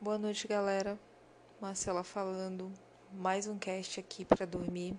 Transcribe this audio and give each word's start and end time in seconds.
Boa 0.00 0.18
noite, 0.18 0.46
galera. 0.46 0.98
Marcela 1.60 2.02
falando. 2.02 2.70
Mais 3.12 3.46
um 3.46 3.56
cast 3.56 4.00
aqui 4.00 4.22
para 4.24 4.44
dormir. 4.44 4.98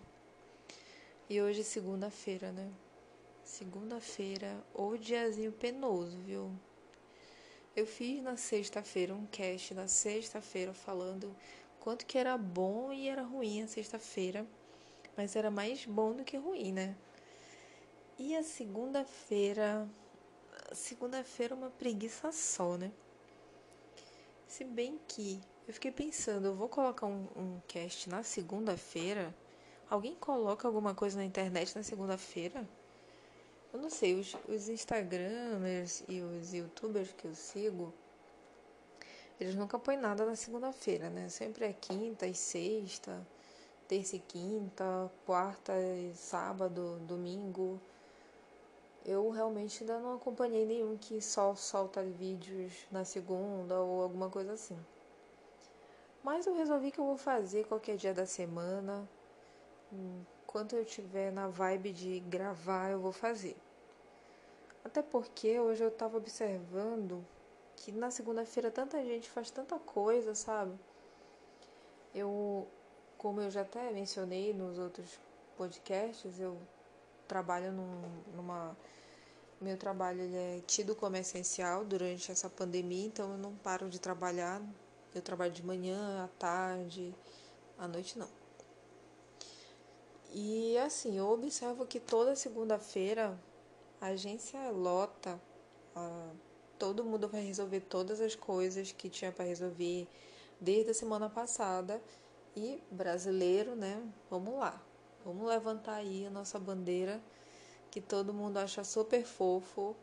E 1.29 1.39
hoje 1.39 1.61
é 1.61 1.63
segunda-feira, 1.63 2.51
né? 2.51 2.71
Segunda-feira, 3.43 4.57
ou 4.73 4.97
diazinho 4.97 5.51
penoso, 5.51 6.17
viu? 6.21 6.49
Eu 7.75 7.85
fiz 7.85 8.23
na 8.23 8.35
sexta-feira 8.35 9.13
um 9.13 9.27
cast 9.27 9.75
na 9.75 9.87
sexta-feira 9.87 10.73
falando 10.73 11.35
quanto 11.81 12.05
que 12.05 12.17
era 12.17 12.35
bom 12.35 12.91
e 12.91 13.07
era 13.07 13.21
ruim 13.21 13.61
a 13.61 13.67
sexta-feira, 13.67 14.47
mas 15.15 15.35
era 15.35 15.51
mais 15.51 15.85
bom 15.85 16.15
do 16.15 16.23
que 16.23 16.37
ruim, 16.37 16.71
né? 16.71 16.95
E 18.17 18.35
a 18.35 18.41
segunda-feira, 18.41 19.87
segunda-feira 20.71 21.53
é 21.53 21.57
uma 21.57 21.69
preguiça 21.69 22.31
só, 22.31 22.75
né? 22.77 22.91
Se 24.55 24.63
bem 24.63 24.97
que 25.05 25.41
eu 25.67 25.73
fiquei 25.73 25.91
pensando, 25.91 26.45
eu 26.45 26.55
vou 26.55 26.69
colocar 26.69 27.05
um, 27.07 27.27
um 27.35 27.59
cast 27.67 28.09
na 28.09 28.23
segunda-feira. 28.23 29.35
Alguém 29.89 30.15
coloca 30.15 30.65
alguma 30.65 30.95
coisa 30.95 31.17
na 31.17 31.25
internet 31.25 31.75
na 31.75 31.83
segunda-feira? 31.83 32.65
Eu 33.73 33.81
não 33.81 33.89
sei, 33.89 34.17
os, 34.17 34.33
os 34.47 34.69
Instagramers 34.69 36.05
e 36.07 36.21
os 36.21 36.53
Youtubers 36.53 37.11
que 37.11 37.25
eu 37.25 37.35
sigo, 37.35 37.93
eles 39.41 39.55
nunca 39.55 39.77
põem 39.77 39.97
nada 39.97 40.25
na 40.25 40.37
segunda-feira, 40.37 41.09
né? 41.09 41.27
Sempre 41.27 41.65
é 41.65 41.73
quinta 41.73 42.25
e 42.25 42.33
sexta, 42.33 43.27
terça 43.89 44.15
e 44.15 44.19
quinta, 44.19 45.11
quarta 45.25 45.73
e 45.77 46.13
sábado, 46.15 46.97
domingo. 47.05 47.77
Eu 49.05 49.29
realmente 49.29 49.83
ainda 49.83 49.99
não 49.99 50.15
acompanhei 50.15 50.65
nenhum 50.65 50.97
que 50.97 51.21
só 51.21 51.53
solta 51.55 52.03
vídeos 52.03 52.73
na 52.91 53.05
segunda 53.05 53.79
ou 53.79 54.01
alguma 54.01 54.31
coisa 54.31 54.53
assim. 54.53 54.77
Mas 56.23 56.47
eu 56.47 56.55
resolvi 56.55 56.89
que 56.89 56.99
eu 56.99 57.05
vou 57.05 57.17
fazer 57.17 57.67
qualquer 57.67 57.97
dia 57.97 58.15
da 58.15 58.25
semana. 58.25 59.07
Enquanto 59.91 60.75
eu 60.75 60.83
tiver 60.83 61.31
na 61.31 61.47
vibe 61.47 61.93
de 61.93 62.19
gravar, 62.21 62.89
eu 62.89 62.99
vou 62.99 63.11
fazer. 63.11 63.55
Até 64.83 65.03
porque 65.03 65.59
hoje 65.59 65.83
eu 65.83 65.89
estava 65.89 66.17
observando 66.17 67.23
que 67.75 67.91
na 67.91 68.09
segunda-feira 68.09 68.71
tanta 68.71 69.03
gente 69.03 69.29
faz 69.29 69.51
tanta 69.51 69.77
coisa, 69.77 70.33
sabe? 70.33 70.73
Eu, 72.13 72.67
como 73.19 73.41
eu 73.41 73.51
já 73.51 73.61
até 73.61 73.91
mencionei 73.91 74.51
nos 74.51 74.79
outros 74.79 75.19
podcasts, 75.57 76.39
eu 76.39 76.57
trabalho 77.27 77.71
num, 77.71 78.01
numa. 78.35 78.75
Meu 79.59 79.77
trabalho 79.77 80.21
ele 80.21 80.35
é 80.35 80.61
tido 80.67 80.95
como 80.95 81.15
essencial 81.15 81.85
durante 81.85 82.31
essa 82.31 82.49
pandemia, 82.49 83.07
então 83.07 83.31
eu 83.31 83.37
não 83.37 83.55
paro 83.55 83.89
de 83.89 83.99
trabalhar. 83.99 84.61
Eu 85.13 85.21
trabalho 85.21 85.51
de 85.51 85.63
manhã, 85.65 86.25
à 86.25 86.27
tarde, 86.39 87.15
à 87.77 87.87
noite 87.87 88.19
não. 88.19 88.27
E 90.33 90.77
assim, 90.79 91.17
eu 91.17 91.29
observo 91.29 91.85
que 91.85 91.99
toda 91.99 92.35
segunda-feira 92.35 93.39
a 94.01 94.07
agência 94.07 94.69
lota, 94.69 95.39
todo 96.77 97.03
mundo 97.05 97.27
vai 97.27 97.41
resolver 97.41 97.79
todas 97.79 98.19
as 98.19 98.35
coisas 98.35 98.91
que 98.91 99.09
tinha 99.09 99.31
para 99.31 99.45
resolver 99.45 100.07
desde 100.59 100.91
a 100.91 100.93
semana 100.93 101.29
passada. 101.29 102.01
E 102.57 102.81
brasileiro, 102.89 103.75
né? 103.75 104.01
Vamos 104.29 104.53
lá, 104.59 104.81
vamos 105.25 105.49
levantar 105.49 105.95
aí 105.95 106.25
a 106.25 106.29
nossa 106.29 106.59
bandeira 106.59 107.19
que 107.89 107.99
todo 107.99 108.33
mundo 108.33 108.57
acha 108.57 108.83
super 108.83 109.25
fofo, 109.25 109.95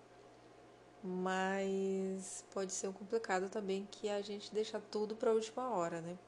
mas 1.03 2.45
pode 2.53 2.73
ser 2.73 2.89
um 2.89 2.93
complicado 2.93 3.49
também 3.49 3.87
que 3.91 4.09
a 4.09 4.21
gente 4.21 4.53
deixa 4.53 4.81
tudo 4.91 5.15
para 5.15 5.31
a 5.31 5.35
última 5.35 5.71
hora, 5.71 6.01
né? 6.01 6.19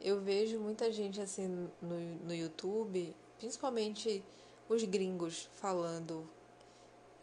Eu 0.00 0.20
vejo 0.20 0.58
muita 0.58 0.90
gente 0.90 1.20
assim 1.20 1.46
no, 1.80 1.90
no 2.24 2.34
YouTube, 2.34 3.14
principalmente 3.38 4.24
os 4.68 4.82
gringos 4.84 5.48
falando 5.54 6.28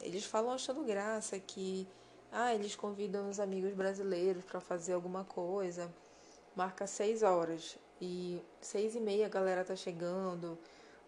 eles 0.02 0.24
falam 0.24 0.52
achando 0.52 0.84
graça 0.84 1.38
que 1.40 1.88
ah, 2.32 2.54
eles 2.54 2.76
convidam 2.76 3.30
os 3.30 3.40
amigos 3.40 3.74
brasileiros 3.74 4.44
para 4.46 4.60
fazer 4.60 4.94
alguma 4.94 5.26
coisa, 5.26 5.92
marca 6.56 6.88
seis 6.88 7.22
horas 7.22 7.78
e 8.02 8.42
seis 8.62 8.96
e 8.96 9.00
meia 9.00 9.26
a 9.26 9.30
galera 9.30 9.64
tá 9.64 9.76
chegando, 9.76 10.58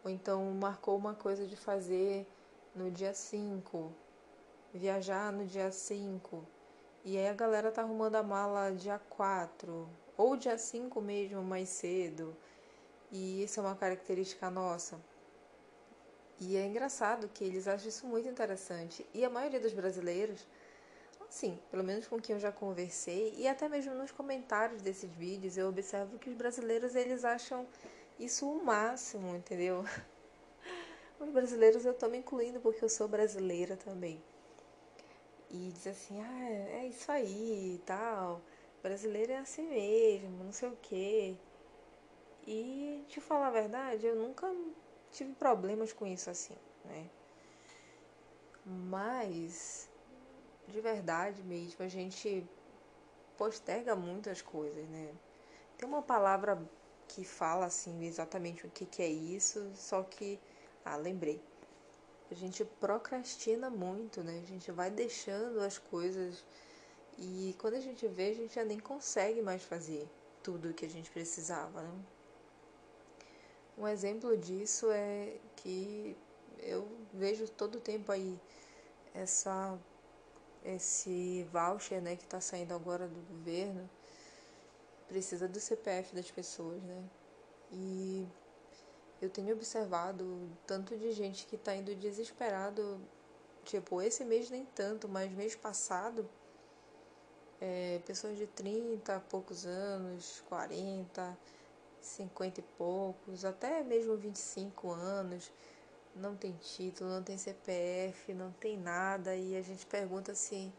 ou 0.03 0.09
então 0.09 0.43
marcou 0.51 0.97
uma 0.97 1.13
coisa 1.13 1.45
de 1.45 1.55
fazer 1.55 2.27
no 2.75 2.89
dia 2.89 3.13
5, 3.13 3.91
viajar 4.73 5.31
no 5.31 5.45
dia 5.45 5.71
5, 5.71 6.45
e 7.03 7.17
aí 7.17 7.27
a 7.27 7.33
galera 7.33 7.71
tá 7.71 7.81
arrumando 7.81 8.15
a 8.15 8.23
mala 8.23 8.71
dia 8.71 8.99
4, 9.09 9.87
ou 10.17 10.35
dia 10.35 10.57
5 10.57 11.01
mesmo, 11.01 11.41
mais 11.41 11.69
cedo, 11.69 12.35
e 13.11 13.43
isso 13.43 13.59
é 13.59 13.63
uma 13.63 13.75
característica 13.75 14.49
nossa. 14.49 14.99
E 16.39 16.57
é 16.57 16.65
engraçado 16.65 17.29
que 17.31 17.43
eles 17.43 17.67
acham 17.67 17.87
isso 17.87 18.07
muito 18.07 18.27
interessante. 18.27 19.05
E 19.13 19.23
a 19.23 19.29
maioria 19.29 19.59
dos 19.59 19.73
brasileiros, 19.73 20.47
assim, 21.31 21.57
pelo 21.71 21.81
menos 21.81 22.07
com 22.07 22.19
quem 22.19 22.35
eu 22.35 22.39
já 22.41 22.51
conversei, 22.51 23.33
e 23.37 23.47
até 23.47 23.69
mesmo 23.69 23.95
nos 23.95 24.11
comentários 24.11 24.81
desses 24.81 25.09
vídeos, 25.09 25.57
eu 25.57 25.69
observo 25.69 26.19
que 26.19 26.29
os 26.29 26.35
brasileiros 26.35 26.93
eles 26.93 27.23
acham 27.23 27.65
isso 28.19 28.45
o 28.51 28.63
máximo, 28.63 29.35
entendeu? 29.35 29.85
Os 31.19 31.29
brasileiros 31.29 31.85
eu 31.85 31.93
tô 31.93 32.07
me 32.09 32.17
incluindo 32.17 32.59
porque 32.59 32.83
eu 32.83 32.89
sou 32.89 33.07
brasileira 33.07 33.77
também. 33.77 34.19
E 35.51 35.71
diz 35.71 35.85
assim, 35.85 36.19
ah, 36.19 36.49
é 36.49 36.87
isso 36.87 37.11
aí 37.11 37.75
e 37.75 37.77
tal. 37.85 38.41
Brasileiro 38.81 39.31
é 39.31 39.37
assim 39.37 39.61
mesmo, 39.69 40.43
não 40.43 40.51
sei 40.51 40.69
o 40.69 40.77
quê. 40.81 41.35
E 42.47 43.05
te 43.07 43.21
falar 43.21 43.47
a 43.47 43.51
verdade, 43.51 44.03
eu 44.03 44.15
nunca 44.15 44.51
tive 45.11 45.33
problemas 45.33 45.93
com 45.93 46.07
isso 46.07 46.27
assim, 46.27 46.55
né? 46.85 47.07
Mas 48.65 49.90
de 50.67 50.81
verdade 50.81 51.43
mesmo, 51.43 51.83
a 51.83 51.87
gente 51.87 52.45
posterga 53.37 53.95
muitas 53.95 54.41
coisas, 54.41 54.87
né? 54.89 55.13
Tem 55.77 55.87
uma 55.87 56.01
palavra 56.01 56.61
que 57.07 57.25
fala 57.25 57.65
assim 57.65 58.05
exatamente 58.05 58.65
o 58.65 58.69
que, 58.69 58.85
que 58.85 59.01
é 59.01 59.07
isso, 59.07 59.71
só 59.75 60.03
que 60.03 60.39
ah, 60.85 60.95
lembrei. 60.95 61.41
A 62.29 62.35
gente 62.35 62.63
procrastina 62.63 63.69
muito, 63.69 64.23
né? 64.23 64.41
A 64.43 64.47
gente 64.47 64.71
vai 64.71 64.89
deixando 64.89 65.59
as 65.59 65.77
coisas 65.77 66.43
e 67.17 67.55
quando 67.59 67.75
a 67.75 67.79
gente 67.79 68.07
vê, 68.07 68.29
a 68.29 68.33
gente 68.33 68.55
já 68.55 68.63
nem 68.63 68.79
consegue 68.79 69.41
mais 69.41 69.63
fazer 69.63 70.07
tudo 70.41 70.69
o 70.69 70.73
que 70.73 70.85
a 70.85 70.89
gente 70.89 71.11
precisava, 71.11 71.81
né? 71.81 71.93
Um 73.77 73.87
exemplo 73.87 74.37
disso 74.37 74.91
é 74.91 75.37
que 75.55 76.15
eu 76.59 76.87
vejo 77.13 77.49
todo 77.49 77.75
o 77.75 77.81
tempo 77.81 78.11
aí 78.11 78.39
essa 79.13 79.77
esse 80.63 81.47
voucher, 81.51 82.01
né, 82.01 82.15
que 82.15 82.23
está 82.23 82.39
saindo 82.39 82.73
agora 82.73 83.07
do 83.07 83.19
governo, 83.21 83.89
precisa 85.07 85.47
do 85.47 85.59
CPF 85.59 86.15
das 86.15 86.29
pessoas, 86.31 86.81
né? 86.83 87.03
E 87.71 88.27
eu 89.21 89.29
tenho 89.29 89.53
observado 89.53 90.49
tanto 90.65 90.97
de 90.97 91.11
gente 91.11 91.45
que 91.45 91.55
está 91.55 91.75
indo 91.75 91.93
desesperado, 91.95 92.99
tipo, 93.63 94.01
esse 94.01 94.23
mês 94.23 94.49
nem 94.49 94.65
tanto, 94.65 95.07
mas 95.07 95.31
mês 95.31 95.55
passado, 95.55 96.27
é, 97.59 97.99
pessoas 98.05 98.37
de 98.37 98.47
30 98.47 99.19
poucos 99.29 99.65
anos, 99.65 100.43
40, 100.49 101.37
50 102.01 102.59
e 102.59 102.63
poucos, 102.77 103.45
até 103.45 103.83
mesmo 103.83 104.17
25 104.17 104.91
anos, 104.91 105.51
não 106.15 106.35
tem 106.35 106.53
título, 106.53 107.09
não 107.09 107.23
tem 107.23 107.37
CPF, 107.37 108.33
não 108.33 108.51
tem 108.51 108.77
nada, 108.77 109.35
e 109.35 109.55
a 109.55 109.61
gente 109.61 109.85
pergunta 109.85 110.31
assim, 110.31 110.71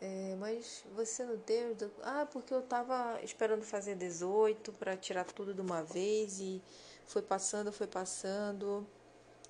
é, 0.00 0.36
mas 0.38 0.84
você 0.94 1.24
não 1.24 1.38
tem? 1.38 1.74
Ah, 2.02 2.26
porque 2.30 2.52
eu 2.52 2.62
tava 2.62 3.20
esperando 3.22 3.62
fazer 3.62 3.96
18 3.96 4.72
para 4.72 4.96
tirar 4.96 5.24
tudo 5.24 5.54
de 5.54 5.60
uma 5.60 5.82
vez 5.82 6.38
e 6.40 6.62
foi 7.06 7.22
passando, 7.22 7.72
foi 7.72 7.86
passando, 7.86 8.86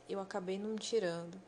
eu 0.08 0.20
acabei 0.20 0.58
não 0.58 0.76
tirando. 0.76 1.40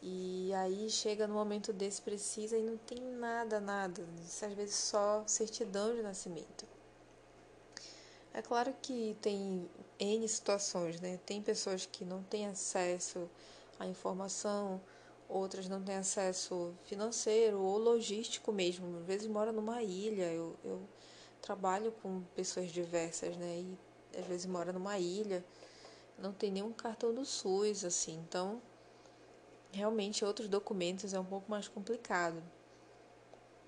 E 0.00 0.52
aí 0.54 0.90
chega 0.90 1.26
no 1.26 1.34
momento 1.34 1.72
desse 1.72 2.02
precisa 2.02 2.56
e 2.58 2.62
não 2.62 2.76
tem 2.76 3.00
nada, 3.00 3.58
nada, 3.58 4.06
às 4.22 4.52
vezes 4.52 4.74
só 4.74 5.24
certidão 5.26 5.94
de 5.94 6.02
nascimento. 6.02 6.73
É 8.34 8.42
claro 8.42 8.74
que 8.82 9.16
tem 9.22 9.70
N 9.96 10.28
situações, 10.28 11.00
né? 11.00 11.20
Tem 11.24 11.40
pessoas 11.40 11.86
que 11.86 12.04
não 12.04 12.20
têm 12.24 12.48
acesso 12.48 13.30
à 13.78 13.86
informação, 13.86 14.80
outras 15.28 15.68
não 15.68 15.80
têm 15.80 15.94
acesso 15.94 16.74
financeiro 16.84 17.60
ou 17.60 17.78
logístico 17.78 18.52
mesmo. 18.52 18.98
Às 18.98 19.06
vezes 19.06 19.28
mora 19.28 19.52
numa 19.52 19.84
ilha. 19.84 20.32
Eu, 20.32 20.56
eu 20.64 20.82
trabalho 21.40 21.92
com 22.02 22.22
pessoas 22.34 22.72
diversas, 22.72 23.36
né? 23.36 23.60
E 23.60 24.18
às 24.18 24.26
vezes 24.26 24.46
mora 24.46 24.72
numa 24.72 24.98
ilha, 24.98 25.44
não 26.18 26.32
tem 26.32 26.50
nenhum 26.50 26.72
cartão 26.72 27.14
do 27.14 27.24
SUS, 27.24 27.84
assim. 27.84 28.16
Então, 28.28 28.60
realmente 29.70 30.24
outros 30.24 30.48
documentos 30.48 31.14
é 31.14 31.20
um 31.20 31.24
pouco 31.24 31.48
mais 31.48 31.68
complicado. 31.68 32.42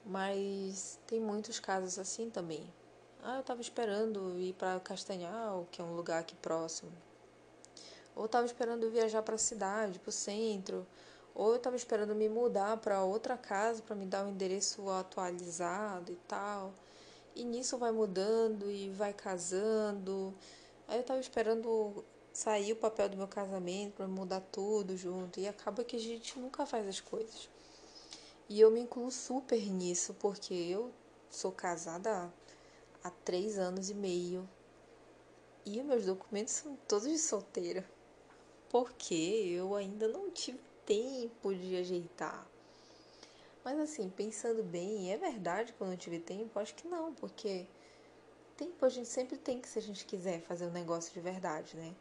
Mas 0.05 0.99
tem 1.07 1.21
muitos 1.21 1.61
casos 1.61 2.01
assim 2.01 2.29
também. 2.31 2.69
Ah, 3.29 3.39
eu 3.39 3.43
tava 3.43 3.61
esperando 3.61 4.39
ir 4.39 4.53
para 4.53 4.79
Castanhal, 4.79 5.67
que 5.73 5.81
é 5.81 5.85
um 5.85 5.97
lugar 5.97 6.21
aqui 6.21 6.37
próximo. 6.37 6.93
Ou 8.15 8.29
tava 8.29 8.47
esperando 8.47 8.89
viajar 8.89 9.21
para 9.21 9.35
a 9.35 9.39
cidade, 9.39 9.99
para 9.99 10.11
o 10.11 10.13
centro. 10.13 10.87
Ou 11.35 11.55
eu 11.55 11.59
tava 11.59 11.75
esperando 11.75 12.15
me 12.15 12.29
mudar 12.29 12.77
para 12.77 13.03
outra 13.03 13.37
casa 13.37 13.83
para 13.83 13.97
me 13.97 14.07
dar 14.07 14.25
um 14.25 14.31
endereço 14.31 14.89
atualizado 14.89 16.13
e 16.13 16.15
tal. 16.29 16.73
E 17.35 17.43
nisso 17.43 17.77
vai 17.77 17.91
mudando 17.91 18.71
e 18.71 18.91
vai 18.91 19.13
casando. 19.13 20.33
Aí 20.87 20.97
eu 20.97 21.03
tava 21.03 21.19
esperando 21.19 22.05
sair 22.33 22.75
o 22.75 22.77
papel 22.77 23.09
do 23.09 23.17
meu 23.17 23.27
casamento 23.27 23.95
para 23.95 24.07
mudar 24.07 24.41
tudo 24.53 24.97
junto. 24.97 25.41
E 25.41 25.49
acaba 25.49 25.83
que 25.83 25.97
a 25.97 26.01
gente 26.01 26.39
nunca 26.39 26.65
faz 26.65 26.87
as 26.87 27.01
coisas. 27.01 27.51
E 28.49 28.61
eu 28.61 28.71
me 28.71 28.79
incluo 28.79 29.11
super 29.11 29.61
nisso, 29.69 30.15
porque 30.15 30.55
eu 30.55 30.93
sou 31.29 31.51
casada 31.51 32.09
há 32.13 32.46
três 33.11 33.59
anos 33.59 33.91
e 33.91 33.95
meio. 33.95 34.49
E 35.65 35.83
meus 35.83 36.05
documentos 36.05 36.55
são 36.55 36.77
todos 36.89 37.09
de 37.09 37.19
solteira. 37.19 37.85
Porque 38.69 39.15
eu 39.15 39.75
ainda 39.75 40.09
não 40.09 40.31
tive 40.31 40.61
tempo 40.85 41.55
de 41.55 41.77
ajeitar. 41.77 42.47
Mas 43.65 43.79
assim, 43.81 44.09
pensando 44.09 44.63
bem, 44.63 45.13
é 45.13 45.17
verdade 45.17 45.73
que 45.73 45.81
eu 45.81 45.87
não 45.87 45.97
tive 45.97 46.21
tempo? 46.21 46.59
Acho 46.59 46.75
que 46.75 46.87
não, 46.87 47.13
porque 47.15 47.67
tempo 48.57 48.85
a 48.85 48.89
gente 48.89 49.09
sempre 49.09 49.37
tem 49.37 49.61
que 49.61 49.69
se 49.69 49.79
a 49.79 49.83
gente 49.83 50.05
quiser 50.05 50.41
fazer 50.41 50.67
um 50.67 50.71
negócio 50.71 51.13
de 51.13 51.21
verdade, 51.21 51.77
né? 51.77 51.93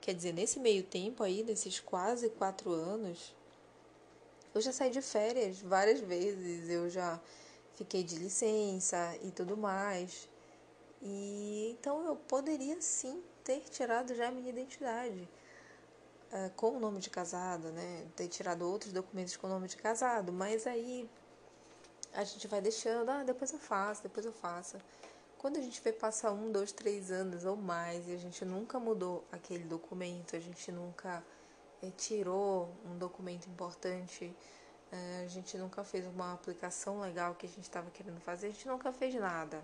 Quer 0.00 0.14
dizer, 0.14 0.32
nesse 0.32 0.58
meio 0.58 0.82
tempo 0.82 1.22
aí, 1.22 1.42
nesses 1.42 1.78
quase 1.80 2.30
quatro 2.30 2.70
anos, 2.72 3.34
eu 4.54 4.60
já 4.60 4.72
saí 4.72 4.90
de 4.90 5.02
férias 5.02 5.60
várias 5.60 6.00
vezes, 6.00 6.68
eu 6.70 6.88
já 6.88 7.20
fiquei 7.74 8.02
de 8.02 8.16
licença 8.16 9.16
e 9.22 9.30
tudo 9.30 9.56
mais. 9.56 10.28
E 11.04 11.76
então 11.78 12.06
eu 12.06 12.16
poderia 12.16 12.80
sim 12.80 13.22
ter 13.44 13.60
tirado 13.60 14.14
já 14.14 14.28
a 14.28 14.30
minha 14.30 14.48
identidade 14.48 15.28
uh, 16.32 16.50
com 16.56 16.70
o 16.76 16.80
nome 16.80 16.98
de 16.98 17.10
casado, 17.10 17.70
né? 17.70 18.06
Ter 18.16 18.26
tirado 18.28 18.62
outros 18.62 18.90
documentos 18.92 19.36
com 19.36 19.46
o 19.46 19.50
nome 19.50 19.68
de 19.68 19.76
casado, 19.76 20.32
mas 20.32 20.66
aí 20.66 21.08
a 22.14 22.24
gente 22.24 22.48
vai 22.48 22.60
deixando, 22.60 23.10
ah, 23.10 23.22
depois 23.22 23.52
eu 23.52 23.58
faço, 23.58 24.02
depois 24.02 24.24
eu 24.24 24.32
faço. 24.32 24.78
Quando 25.36 25.58
a 25.58 25.60
gente 25.60 25.78
vê 25.82 25.92
passar 25.92 26.32
um, 26.32 26.50
dois, 26.50 26.72
três 26.72 27.10
anos 27.10 27.44
ou 27.44 27.54
mais 27.54 28.08
e 28.08 28.12
a 28.14 28.16
gente 28.16 28.42
nunca 28.46 28.80
mudou 28.80 29.24
aquele 29.30 29.64
documento, 29.64 30.34
a 30.34 30.40
gente 30.40 30.72
nunca 30.72 31.22
é, 31.82 31.90
tirou 31.90 32.72
um 32.86 32.96
documento 32.96 33.46
importante, 33.46 34.34
é, 34.90 35.24
a 35.24 35.28
gente 35.28 35.58
nunca 35.58 35.84
fez 35.84 36.06
uma 36.06 36.32
aplicação 36.32 37.00
legal 37.00 37.34
que 37.34 37.44
a 37.44 37.48
gente 37.48 37.64
estava 37.64 37.90
querendo 37.90 38.20
fazer, 38.20 38.46
a 38.46 38.50
gente 38.50 38.66
nunca 38.66 38.90
fez 38.90 39.14
nada. 39.16 39.62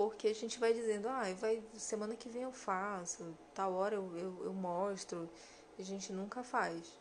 Porque 0.00 0.28
a 0.28 0.34
gente 0.34 0.58
vai 0.58 0.72
dizendo, 0.72 1.10
ah, 1.10 1.24
vai, 1.34 1.62
semana 1.76 2.16
que 2.16 2.26
vem 2.26 2.40
eu 2.40 2.52
faço, 2.52 3.36
tal 3.54 3.74
hora 3.74 3.96
eu, 3.96 4.16
eu, 4.16 4.44
eu 4.46 4.54
mostro, 4.54 5.28
a 5.78 5.82
gente 5.82 6.10
nunca 6.10 6.42
faz. 6.42 6.98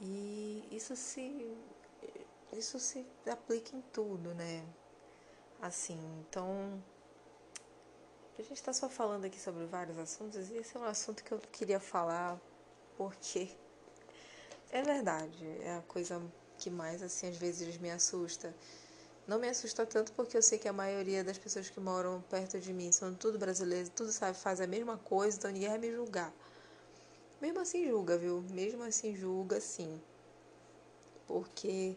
E 0.00 0.66
isso 0.70 0.96
se, 0.96 1.54
isso 2.50 2.78
se 2.78 3.04
aplica 3.30 3.76
em 3.76 3.82
tudo, 3.92 4.32
né? 4.32 4.64
Assim, 5.60 6.00
então 6.20 6.82
a 8.38 8.42
gente 8.42 8.54
está 8.54 8.72
só 8.72 8.88
falando 8.88 9.26
aqui 9.26 9.38
sobre 9.38 9.66
vários 9.66 9.98
assuntos 9.98 10.48
e 10.48 10.56
esse 10.56 10.74
é 10.74 10.80
um 10.80 10.84
assunto 10.84 11.22
que 11.22 11.32
eu 11.32 11.38
queria 11.40 11.78
falar 11.78 12.40
porque 12.96 13.50
é 14.70 14.80
verdade, 14.80 15.46
é 15.60 15.76
a 15.76 15.82
coisa 15.82 16.22
que 16.56 16.70
mais, 16.70 17.02
assim, 17.02 17.28
às 17.28 17.36
vezes 17.36 17.76
me 17.76 17.90
assusta. 17.90 18.56
Não 19.26 19.38
me 19.38 19.48
assusta 19.48 19.86
tanto 19.86 20.12
porque 20.12 20.36
eu 20.36 20.42
sei 20.42 20.58
que 20.58 20.68
a 20.68 20.72
maioria 20.72 21.22
das 21.22 21.38
pessoas 21.38 21.70
que 21.70 21.78
moram 21.78 22.20
perto 22.22 22.58
de 22.58 22.72
mim 22.72 22.90
são 22.90 23.14
tudo 23.14 23.38
brasileiros, 23.38 23.88
tudo 23.88 24.10
sabe, 24.10 24.36
faz 24.36 24.60
a 24.60 24.66
mesma 24.66 24.96
coisa, 24.98 25.36
então 25.36 25.50
ninguém 25.50 25.68
vai 25.68 25.78
me 25.78 25.92
julgar. 25.92 26.32
Mesmo 27.40 27.60
assim 27.60 27.88
julga, 27.88 28.18
viu? 28.18 28.42
Mesmo 28.50 28.82
assim 28.82 29.14
julga, 29.14 29.60
sim. 29.60 30.00
Porque 31.26 31.96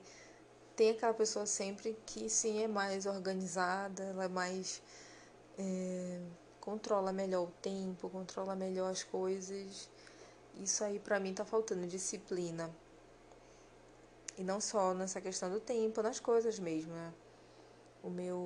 tem 0.75 0.91
aquela 0.91 1.13
pessoa 1.13 1.45
sempre 1.45 1.97
que 2.05 2.29
sim 2.29 2.63
é 2.63 2.67
mais 2.67 3.05
organizada, 3.05 4.03
ela 4.03 4.25
é 4.25 4.27
mais. 4.27 4.81
É, 5.57 6.19
controla 6.61 7.11
melhor 7.11 7.43
o 7.47 7.51
tempo, 7.61 8.09
controla 8.09 8.55
melhor 8.55 8.91
as 8.91 9.03
coisas 9.03 9.89
isso 10.61 10.83
aí 10.83 10.99
para 10.99 11.19
mim 11.19 11.33
tá 11.33 11.43
faltando 11.43 11.85
disciplina. 11.87 12.69
E 14.37 14.43
não 14.43 14.59
só 14.59 14.93
nessa 14.93 15.21
questão 15.21 15.49
do 15.49 15.59
tempo, 15.59 16.01
nas 16.01 16.19
coisas 16.19 16.59
mesmo, 16.59 16.93
né? 16.93 17.13
O 18.03 18.09
meu, 18.09 18.37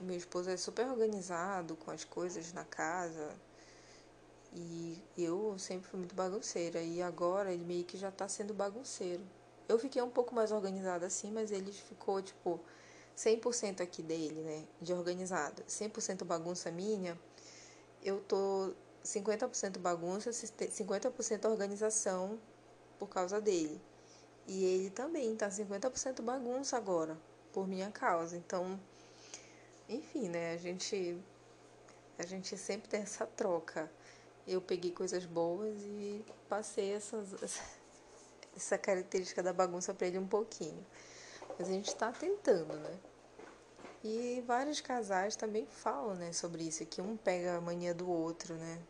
o 0.00 0.04
meu 0.04 0.16
esposo 0.16 0.50
é 0.50 0.56
super 0.56 0.86
organizado 0.86 1.76
com 1.76 1.90
as 1.90 2.04
coisas 2.04 2.52
na 2.52 2.64
casa. 2.64 3.34
E 4.54 5.02
eu 5.18 5.58
sempre 5.58 5.88
fui 5.88 5.98
muito 5.98 6.14
bagunceira. 6.14 6.80
E 6.80 7.02
agora 7.02 7.52
ele 7.52 7.64
meio 7.64 7.84
que 7.84 7.98
já 7.98 8.10
tá 8.10 8.28
sendo 8.28 8.54
bagunceiro. 8.54 9.22
Eu 9.68 9.78
fiquei 9.78 10.00
um 10.02 10.10
pouco 10.10 10.34
mais 10.34 10.52
organizada 10.52 11.06
assim, 11.06 11.30
mas 11.30 11.50
ele 11.50 11.72
ficou 11.72 12.22
tipo 12.22 12.60
100% 13.16 13.80
aqui 13.82 14.02
dele, 14.02 14.40
né? 14.42 14.64
De 14.80 14.92
organizado. 14.92 15.62
100% 15.68 16.24
bagunça 16.24 16.70
minha. 16.70 17.18
Eu 18.02 18.20
tô 18.20 18.72
50% 19.04 19.78
bagunça, 19.78 20.30
50% 20.30 21.44
organização 21.46 22.38
por 22.98 23.08
causa 23.08 23.40
dele. 23.40 23.80
E 24.50 24.64
ele 24.64 24.90
também 24.90 25.36
tá 25.36 25.48
50% 25.48 26.22
bagunça 26.22 26.76
agora, 26.76 27.16
por 27.52 27.68
minha 27.68 27.88
causa. 27.88 28.36
Então, 28.36 28.80
enfim, 29.88 30.28
né? 30.28 30.54
A 30.54 30.56
gente 30.56 31.16
a 32.18 32.26
gente 32.26 32.58
sempre 32.58 32.88
tem 32.88 33.00
essa 33.00 33.24
troca. 33.24 33.88
Eu 34.48 34.60
peguei 34.60 34.90
coisas 34.90 35.24
boas 35.24 35.80
e 35.84 36.24
passei 36.48 36.92
essas, 36.94 37.62
essa 38.56 38.76
característica 38.76 39.40
da 39.40 39.52
bagunça 39.52 39.94
para 39.94 40.08
ele 40.08 40.18
um 40.18 40.26
pouquinho. 40.26 40.84
Mas 41.56 41.68
a 41.68 41.72
gente 41.72 41.86
está 41.86 42.10
tentando, 42.10 42.74
né? 42.74 42.98
E 44.02 44.42
vários 44.48 44.80
casais 44.80 45.36
também 45.36 45.64
falam, 45.64 46.16
né, 46.16 46.32
sobre 46.32 46.64
isso, 46.64 46.84
que 46.86 47.00
um 47.00 47.16
pega 47.16 47.58
a 47.58 47.60
mania 47.60 47.94
do 47.94 48.10
outro, 48.10 48.54
né? 48.54 48.80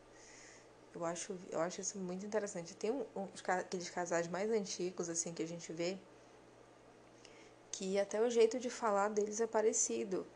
Eu 0.94 1.04
acho, 1.04 1.38
eu 1.50 1.60
acho 1.60 1.80
isso 1.80 1.98
muito 1.98 2.26
interessante. 2.26 2.74
Tem 2.74 2.90
um, 2.90 3.04
um, 3.16 3.28
aqueles 3.46 3.88
casais 3.90 4.26
mais 4.28 4.50
antigos, 4.50 5.08
assim, 5.08 5.32
que 5.32 5.42
a 5.42 5.46
gente 5.46 5.72
vê, 5.72 5.96
que 7.70 7.98
até 7.98 8.20
o 8.20 8.28
jeito 8.28 8.58
de 8.58 8.68
falar 8.68 9.08
deles 9.08 9.40
é 9.40 9.46
parecido. 9.46 10.26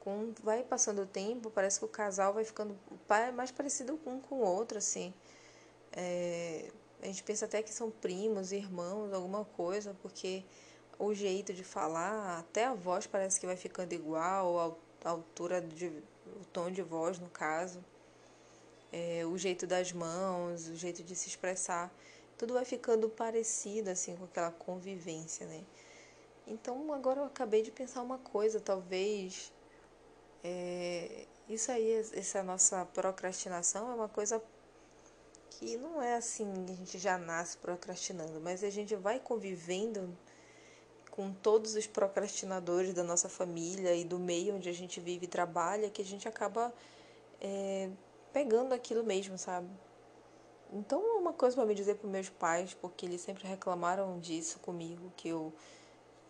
Com, 0.00 0.32
vai 0.42 0.62
passando 0.62 1.02
o 1.02 1.06
tempo, 1.06 1.50
parece 1.50 1.80
que 1.80 1.84
o 1.84 1.88
casal 1.88 2.32
vai 2.32 2.44
ficando 2.44 2.78
mais 3.34 3.50
parecido 3.50 3.98
um 4.06 4.20
com 4.20 4.36
o 4.36 4.40
outro, 4.40 4.78
assim. 4.78 5.12
É, 5.92 6.70
a 7.02 7.06
gente 7.06 7.22
pensa 7.22 7.44
até 7.46 7.62
que 7.62 7.72
são 7.72 7.90
primos, 7.90 8.52
irmãos, 8.52 9.12
alguma 9.12 9.44
coisa, 9.44 9.96
porque 10.02 10.44
o 10.98 11.12
jeito 11.14 11.52
de 11.52 11.64
falar, 11.64 12.38
até 12.38 12.64
a 12.66 12.74
voz 12.74 13.06
parece 13.06 13.38
que 13.38 13.46
vai 13.46 13.56
ficando 13.56 13.92
igual, 13.92 14.78
a 15.04 15.10
altura 15.10 15.60
de 15.60 15.86
o 15.86 16.44
tom 16.52 16.70
de 16.70 16.82
voz 16.82 17.18
no 17.18 17.28
caso, 17.28 17.84
é, 18.92 19.24
o 19.26 19.36
jeito 19.36 19.66
das 19.66 19.92
mãos, 19.92 20.68
o 20.68 20.74
jeito 20.74 21.02
de 21.02 21.14
se 21.14 21.28
expressar, 21.28 21.92
tudo 22.36 22.54
vai 22.54 22.64
ficando 22.64 23.08
parecido 23.08 23.90
assim 23.90 24.16
com 24.16 24.24
aquela 24.24 24.50
convivência, 24.50 25.46
né? 25.46 25.62
Então 26.46 26.92
agora 26.92 27.20
eu 27.20 27.24
acabei 27.24 27.62
de 27.62 27.70
pensar 27.70 28.02
uma 28.02 28.18
coisa, 28.18 28.58
talvez 28.60 29.52
é, 30.42 31.26
isso 31.48 31.70
aí, 31.70 31.92
essa 32.14 32.42
nossa 32.42 32.84
procrastinação 32.86 33.90
é 33.90 33.94
uma 33.94 34.08
coisa 34.08 34.42
que 35.50 35.76
não 35.76 36.00
é 36.00 36.14
assim, 36.14 36.46
a 36.68 36.74
gente 36.74 36.98
já 36.98 37.18
nasce 37.18 37.56
procrastinando, 37.58 38.40
mas 38.40 38.62
a 38.62 38.70
gente 38.70 38.94
vai 38.94 39.18
convivendo 39.18 40.16
com 41.10 41.32
todos 41.32 41.74
os 41.74 41.86
procrastinadores 41.86 42.94
da 42.94 43.02
nossa 43.02 43.28
família 43.28 43.92
e 43.94 44.04
do 44.04 44.18
meio 44.20 44.54
onde 44.54 44.68
a 44.68 44.72
gente 44.72 45.00
vive 45.00 45.24
e 45.24 45.28
trabalha, 45.28 45.90
que 45.90 46.00
a 46.00 46.04
gente 46.04 46.28
acaba 46.28 46.72
é, 47.40 47.90
pegando 48.32 48.72
aquilo 48.72 49.04
mesmo, 49.04 49.36
sabe? 49.38 49.68
Então 50.72 51.00
uma 51.18 51.32
coisa 51.32 51.56
para 51.56 51.66
me 51.66 51.74
dizer 51.74 51.96
para 51.96 52.08
meus 52.08 52.28
pais, 52.28 52.74
porque 52.74 53.06
eles 53.06 53.20
sempre 53.20 53.46
reclamaram 53.46 54.18
disso 54.18 54.58
comigo, 54.58 55.12
que 55.16 55.28
eu 55.28 55.52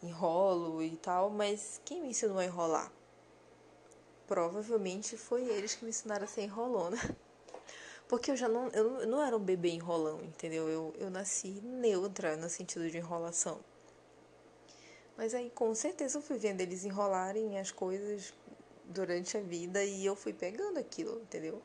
enrolo 0.03 0.83
e 0.83 0.97
tal, 0.97 1.31
mas 1.31 1.81
quem 1.85 2.01
me 2.01 2.11
ensinou 2.11 2.39
a 2.39 2.45
enrolar? 2.45 2.93
Provavelmente 4.27 5.17
foi 5.17 5.45
eles 5.45 5.75
que 5.75 5.85
me 5.85 5.91
ensinaram 5.91 6.25
a 6.25 6.29
ser 6.29 6.43
enrolona. 6.43 6.99
Porque 8.09 8.31
eu 8.31 8.37
já 8.37 8.49
não, 8.49 8.69
eu 8.69 9.07
não 9.07 9.23
era 9.23 9.37
um 9.37 9.41
bebê 9.41 9.69
enrolão, 9.69 10.23
entendeu? 10.23 10.67
Eu, 10.69 10.95
eu 10.99 11.11
nasci 11.11 11.61
neutra 11.63 12.37
no 12.37 12.49
sentido 12.49 12.91
de 12.91 12.97
enrolação. 12.97 13.61
Mas 15.17 15.35
aí 15.35 15.51
com 15.51 15.75
certeza 15.75 16.19
eu 16.19 16.23
fui 16.23 16.39
vendo 16.39 16.61
eles 16.61 16.85
enrolarem 16.85 17.59
as 17.59 17.71
coisas 17.71 18.33
durante 18.85 19.37
a 19.37 19.41
vida 19.41 19.85
e 19.85 20.07
eu 20.07 20.17
fui 20.17 20.33
pegando 20.33 20.79
aquilo, 20.79 21.21
entendeu? 21.21 21.61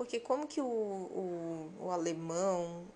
Porque 0.00 0.18
como 0.18 0.46
que 0.46 0.62
o, 0.62 0.64
o, 0.64 1.72
o 1.78 1.90
alemão, 1.90 2.86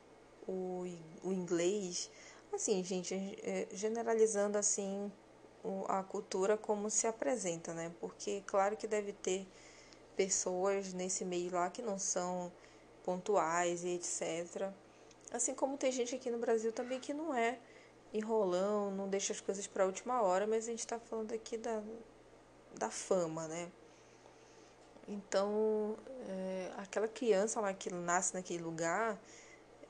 o, 0.48 0.86
o 1.22 1.34
inglês, 1.34 2.10
assim, 2.50 2.82
gente, 2.82 3.14
é, 3.42 3.68
generalizando 3.72 4.56
assim 4.56 5.12
a 5.86 6.02
cultura 6.02 6.56
como 6.56 6.88
se 6.88 7.06
apresenta, 7.06 7.74
né? 7.74 7.92
Porque 8.00 8.42
claro 8.46 8.74
que 8.74 8.86
deve 8.86 9.12
ter 9.12 9.46
pessoas 10.16 10.94
nesse 10.94 11.26
meio 11.26 11.52
lá 11.52 11.68
que 11.68 11.82
não 11.82 11.98
são 11.98 12.50
pontuais 13.04 13.84
e 13.84 13.96
etc. 13.96 14.72
Assim 15.30 15.52
como 15.52 15.76
tem 15.76 15.92
gente 15.92 16.14
aqui 16.14 16.30
no 16.30 16.38
Brasil 16.38 16.72
também 16.72 16.98
que 17.00 17.12
não 17.12 17.34
é 17.34 17.58
enrolão, 18.14 18.90
não 18.90 19.10
deixa 19.10 19.34
as 19.34 19.42
coisas 19.42 19.66
para 19.66 19.84
a 19.84 19.86
última 19.86 20.22
hora, 20.22 20.46
mas 20.46 20.68
a 20.68 20.70
gente 20.70 20.78
está 20.80 20.98
falando 20.98 21.34
aqui 21.34 21.58
da, 21.58 21.82
da 22.78 22.88
fama, 22.88 23.46
né? 23.46 23.70
Então, 25.06 25.96
é, 26.28 26.72
aquela 26.78 27.06
criança 27.06 27.60
lá 27.60 27.72
que 27.74 27.92
nasce 27.92 28.34
naquele 28.34 28.62
lugar, 28.62 29.20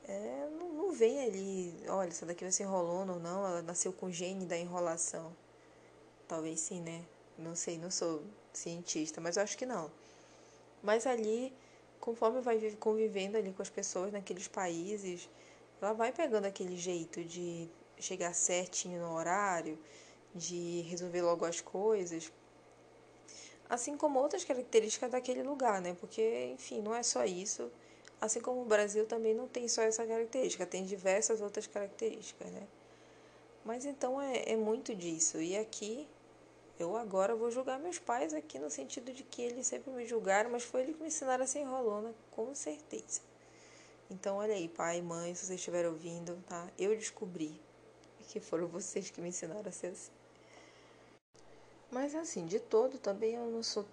é, 0.06 0.48
não, 0.58 0.72
não 0.72 0.92
vem 0.92 1.22
ali, 1.24 1.74
olha, 1.88 2.08
essa 2.08 2.26
daqui 2.26 2.44
vai 2.44 2.52
ser 2.52 2.64
enrolando 2.64 3.14
ou 3.14 3.20
não, 3.20 3.46
ela 3.46 3.62
nasceu 3.62 3.92
com 3.92 4.10
gene 4.10 4.44
da 4.44 4.56
enrolação. 4.56 5.32
Talvez 6.28 6.60
sim, 6.60 6.80
né? 6.80 7.04
Não 7.38 7.54
sei, 7.54 7.78
não 7.78 7.90
sou 7.90 8.22
cientista, 8.52 9.20
mas 9.20 9.38
acho 9.38 9.56
que 9.56 9.66
não. 9.66 9.90
Mas 10.82 11.06
ali, 11.06 11.52
conforme 12.00 12.40
vai 12.40 12.58
convivendo 12.78 13.36
ali 13.36 13.52
com 13.52 13.62
as 13.62 13.70
pessoas 13.70 14.12
naqueles 14.12 14.48
países, 14.48 15.28
ela 15.80 15.92
vai 15.92 16.12
pegando 16.12 16.46
aquele 16.46 16.76
jeito 16.76 17.22
de 17.24 17.68
chegar 17.98 18.34
certinho 18.34 19.00
no 19.00 19.14
horário, 19.14 19.78
de 20.34 20.82
resolver 20.82 21.22
logo 21.22 21.44
as 21.44 21.60
coisas. 21.60 22.32
Assim 23.74 23.96
como 23.96 24.20
outras 24.20 24.44
características 24.44 25.10
daquele 25.10 25.42
lugar, 25.42 25.80
né? 25.80 25.96
Porque, 25.98 26.52
enfim, 26.52 26.80
não 26.80 26.94
é 26.94 27.02
só 27.02 27.24
isso. 27.24 27.68
Assim 28.20 28.40
como 28.40 28.62
o 28.62 28.64
Brasil 28.64 29.04
também 29.04 29.34
não 29.34 29.48
tem 29.48 29.66
só 29.66 29.82
essa 29.82 30.06
característica, 30.06 30.64
tem 30.64 30.84
diversas 30.84 31.40
outras 31.40 31.66
características, 31.66 32.52
né? 32.52 32.68
Mas 33.64 33.84
então 33.84 34.20
é, 34.20 34.52
é 34.52 34.56
muito 34.56 34.94
disso. 34.94 35.40
E 35.40 35.56
aqui, 35.56 36.06
eu 36.78 36.96
agora 36.96 37.34
vou 37.34 37.50
julgar 37.50 37.80
meus 37.80 37.98
pais 37.98 38.32
aqui 38.32 38.60
no 38.60 38.70
sentido 38.70 39.12
de 39.12 39.24
que 39.24 39.42
eles 39.42 39.66
sempre 39.66 39.90
me 39.92 40.06
julgaram, 40.06 40.50
mas 40.50 40.62
foi 40.62 40.82
eles 40.82 40.94
que 40.94 41.02
me 41.02 41.08
ensinaram 41.08 41.42
a 41.42 41.46
ser 41.48 41.58
enrolona, 41.58 42.14
com 42.30 42.54
certeza. 42.54 43.22
Então, 44.08 44.36
olha 44.36 44.54
aí, 44.54 44.68
pai, 44.68 45.02
mãe, 45.02 45.34
se 45.34 45.46
vocês 45.46 45.58
estiverem 45.58 45.90
ouvindo, 45.90 46.40
tá? 46.46 46.70
Eu 46.78 46.94
descobri 46.94 47.60
que 48.28 48.38
foram 48.38 48.68
vocês 48.68 49.10
que 49.10 49.20
me 49.20 49.30
ensinaram 49.30 49.68
a 49.68 49.72
ser 49.72 49.88
assim. 49.88 50.12
Mas 51.90 52.14
assim, 52.14 52.46
de 52.46 52.58
todo 52.60 52.98
também 52.98 53.34
eu 53.34 53.50
não 53.50 53.62
sou 53.62 53.84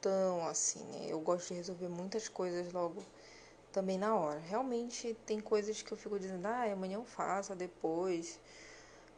tão 0.00 0.46
assim, 0.46 0.82
né? 0.84 1.06
Eu 1.08 1.20
gosto 1.20 1.48
de 1.48 1.54
resolver 1.54 1.88
muitas 1.88 2.28
coisas 2.28 2.72
logo 2.72 3.02
também 3.72 3.98
na 3.98 4.16
hora. 4.16 4.40
Realmente 4.40 5.14
tem 5.26 5.40
coisas 5.40 5.82
que 5.82 5.92
eu 5.92 5.96
fico 5.96 6.18
dizendo, 6.18 6.46
ah, 6.46 6.64
amanhã 6.72 6.96
eu 6.96 7.04
faço, 7.04 7.54
depois. 7.54 8.38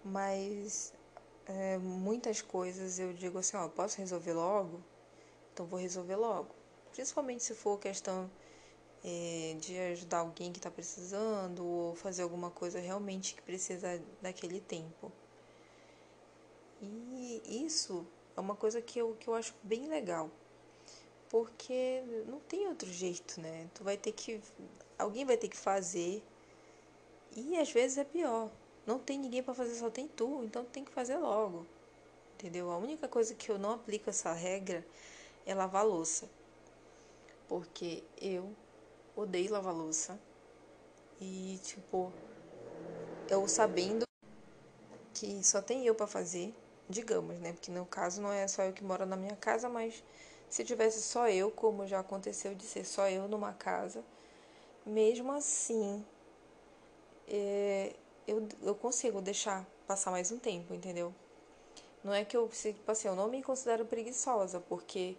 Mas 0.05 0.93
é, 1.47 1.79
muitas 1.79 2.43
coisas 2.43 2.99
eu 2.99 3.13
digo 3.13 3.39
assim, 3.39 3.57
ó, 3.57 3.69
posso 3.69 3.99
resolver 3.99 4.33
logo? 4.33 4.81
Então 5.53 5.67
vou 5.67 5.79
resolver 5.79 6.17
logo. 6.17 6.55
Principalmente 6.93 7.43
se 7.45 7.55
for 7.55 7.79
questão 7.79 8.31
é, 9.05 9.57
de 9.61 9.79
ajudar 9.79 10.19
alguém 10.19 10.53
que 10.53 10.59
está 10.59 10.71
precisando 10.71 11.65
ou 11.65 11.95
fazer 11.95 12.23
alguma 12.23 12.51
coisa 12.51 12.79
realmente 12.81 13.35
que 13.35 13.43
precisa 13.43 14.01
daquele 14.23 14.61
tempo. 14.61 15.13
Isso 17.45 18.07
é 18.37 18.41
uma 18.41 18.57
coisa 18.57 18.81
que 18.81 18.99
eu, 18.99 19.17
que 19.19 19.29
eu 19.29 19.35
acho 19.35 19.55
bem 19.63 19.89
legal. 19.89 20.31
Porque 21.29 22.03
não 22.27 22.41
tem 22.41 22.67
outro 22.67 22.91
jeito, 22.91 23.41
né? 23.41 23.69
Tu 23.75 23.85
vai 23.85 23.97
ter 23.97 24.13
que. 24.13 24.41
Alguém 24.99 25.25
vai 25.25 25.37
ter 25.37 25.49
que 25.49 25.57
fazer. 25.57 26.23
E 27.37 27.57
às 27.59 27.71
vezes 27.71 27.99
é 27.99 28.05
pior. 28.05 28.51
Não 28.87 28.99
tem 28.99 29.19
ninguém 29.19 29.43
para 29.43 29.55
fazer, 29.55 29.75
só 29.75 29.91
tem 29.91 30.09
tu. 30.09 30.43
Então 30.45 30.65
tu 30.65 30.71
tem 30.71 30.85
que 30.85 30.91
fazer 30.91 31.17
logo. 31.19 31.67
Entendeu? 32.35 32.71
A 32.71 32.79
única 32.79 33.07
coisa 33.07 33.35
que 33.35 33.51
eu 33.51 33.59
não 33.59 33.73
aplico 33.73 34.11
essa 34.11 34.33
regra 34.33 34.85
é 35.47 35.55
lavar 35.55 35.87
louça. 35.87 36.29
Porque 37.49 38.03
eu 38.21 38.51
odeio 39.15 39.53
lavar 39.53 39.75
louça. 39.75 40.19
E, 41.21 41.61
tipo, 41.63 42.13
eu 43.29 43.47
sabendo 43.47 44.05
que 45.13 45.45
só 45.45 45.61
tem 45.61 45.87
eu 45.87 45.95
para 45.95 46.07
fazer, 46.07 46.55
digamos, 46.91 47.39
né? 47.39 47.53
Porque 47.53 47.71
no 47.71 47.87
caso 47.87 48.21
não 48.21 48.33
é 48.33 48.47
só 48.49 48.63
eu 48.65 48.73
que 48.73 48.85
moro 48.85 49.07
na 49.07 49.17
minha 49.17 49.37
casa, 49.37 49.69
mas 49.69 50.03
se 50.49 50.65
tivesse 50.65 51.01
só 51.03 51.29
eu, 51.29 51.51
como 51.51 51.87
já 51.87 52.01
aconteceu 52.01 52.55
de 52.55 52.65
ser 52.65 52.85
só 52.85 53.09
eu 53.09 53.29
numa 53.29 53.53
casa, 53.53 54.05
mesmo 54.85 55.33
assim, 55.33 56.05
é, 57.29 57.95
eu, 58.27 58.47
eu 58.63 58.75
consigo 58.75 59.21
deixar 59.23 59.65
passar 59.87 60.11
mais 60.11 60.33
um 60.33 60.39
tempo, 60.39 60.75
entendeu? 60.75 61.15
Não 62.03 62.13
é 62.13 62.25
que 62.25 62.37
eu, 62.37 62.49
tipo 62.49 62.91
assim, 62.91 63.09
eu 63.09 63.15
não 63.15 63.29
me 63.29 63.43
considero 63.43 63.85
preguiçosa, 63.85 64.61
porque 64.61 65.17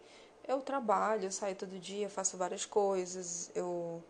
eu 0.48 0.62
trabalho, 0.62 1.26
eu 1.26 1.32
saio 1.32 1.56
todo 1.56 1.80
dia, 1.80 2.10
faço 2.10 2.38
várias 2.38 2.66
coisas, 2.66 3.52
eu. 3.56 4.04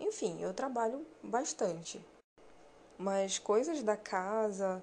Enfim, 0.00 0.40
eu 0.40 0.52
trabalho 0.52 1.06
bastante. 1.22 2.04
Mas 2.98 3.38
coisas 3.38 3.82
da 3.82 3.96
casa, 3.96 4.82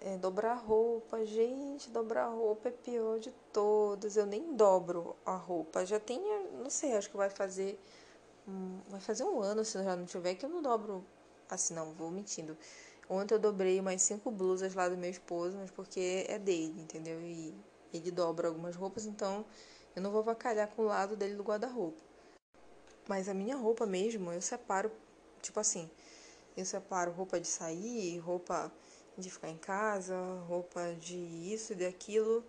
é, 0.00 0.16
dobrar 0.16 0.54
roupa, 0.54 1.24
gente, 1.24 1.90
dobrar 1.90 2.28
roupa 2.28 2.68
é 2.68 2.72
pior 2.72 3.18
de 3.18 3.32
todos. 3.52 4.16
Eu 4.16 4.26
nem 4.26 4.54
dobro 4.54 5.16
a 5.26 5.34
roupa. 5.34 5.84
Já 5.84 5.98
tem, 5.98 6.20
não 6.54 6.70
sei, 6.70 6.96
acho 6.96 7.10
que 7.10 7.16
vai 7.16 7.30
fazer. 7.30 7.78
vai 8.88 9.00
fazer 9.00 9.24
um 9.24 9.40
ano 9.40 9.64
se 9.64 9.82
já 9.82 9.96
não 9.96 10.06
tiver 10.06 10.34
que 10.34 10.44
eu 10.44 10.50
não 10.50 10.62
dobro. 10.62 11.04
Assim, 11.50 11.74
não, 11.74 11.92
vou 11.94 12.10
mentindo. 12.10 12.56
Ontem 13.08 13.34
eu 13.34 13.38
dobrei 13.38 13.80
umas 13.80 14.02
cinco 14.02 14.30
blusas 14.30 14.74
lá 14.74 14.88
do 14.88 14.96
meu 14.96 15.10
esposo, 15.10 15.56
mas 15.56 15.70
porque 15.70 16.26
é 16.28 16.38
dele, 16.38 16.80
entendeu? 16.80 17.20
E 17.22 17.54
ele 17.92 18.10
dobra 18.10 18.48
algumas 18.48 18.76
roupas, 18.76 19.06
então 19.06 19.44
eu 19.96 20.02
não 20.02 20.10
vou 20.10 20.22
vacalhar 20.22 20.68
com 20.68 20.82
o 20.82 20.84
lado 20.84 21.16
dele 21.16 21.34
do 21.34 21.42
guarda-roupa. 21.42 22.00
Mas 23.08 23.28
a 23.28 23.34
minha 23.34 23.56
roupa 23.56 23.86
mesmo, 23.86 24.30
eu 24.30 24.42
separo, 24.42 24.92
tipo 25.40 25.58
assim, 25.58 25.90
eu 26.54 26.64
separo 26.66 27.10
roupa 27.12 27.40
de 27.40 27.48
sair, 27.48 28.18
roupa 28.18 28.70
de 29.18 29.30
ficar 29.30 29.48
em 29.50 29.58
casa, 29.58 30.16
roupa 30.46 30.94
de 30.94 31.16
isso 31.16 31.72
e 31.72 31.76
daquilo. 31.76 32.44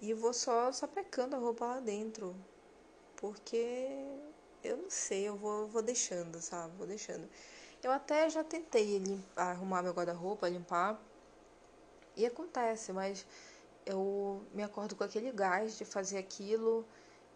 E 0.00 0.14
vou 0.14 0.32
só 0.32 0.72
sapecando 0.72 1.36
a 1.36 1.38
roupa 1.38 1.66
lá 1.66 1.80
dentro. 1.80 2.34
Porque 3.16 3.98
eu 4.62 4.76
não 4.76 4.90
sei, 4.90 5.28
eu 5.28 5.36
vou, 5.36 5.66
vou 5.66 5.82
deixando, 5.82 6.40
sabe? 6.40 6.74
Vou 6.76 6.86
deixando. 6.86 7.28
Eu 7.82 7.90
até 7.92 8.28
já 8.28 8.44
tentei 8.44 8.98
limpar, 8.98 9.50
arrumar 9.50 9.82
meu 9.82 9.92
guarda-roupa, 9.92 10.48
limpar. 10.48 11.00
E 12.16 12.26
acontece, 12.26 12.92
mas 12.92 13.26
eu 13.86 14.42
me 14.54 14.62
acordo 14.62 14.94
com 14.94 15.04
aquele 15.04 15.32
gás 15.32 15.78
de 15.78 15.84
fazer 15.84 16.18
aquilo. 16.18 16.86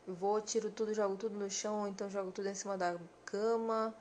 Vou, 0.07 0.41
tiro 0.41 0.71
tudo, 0.71 0.93
jogo 0.93 1.17
tudo 1.17 1.39
no 1.39 1.51
chão, 1.51 1.89
então 1.89 2.11
jogo 2.11 2.31
tudo 2.31 2.49
em 2.49 2.55
cima 2.55 2.77
da 2.77 2.99
cama 3.25 3.95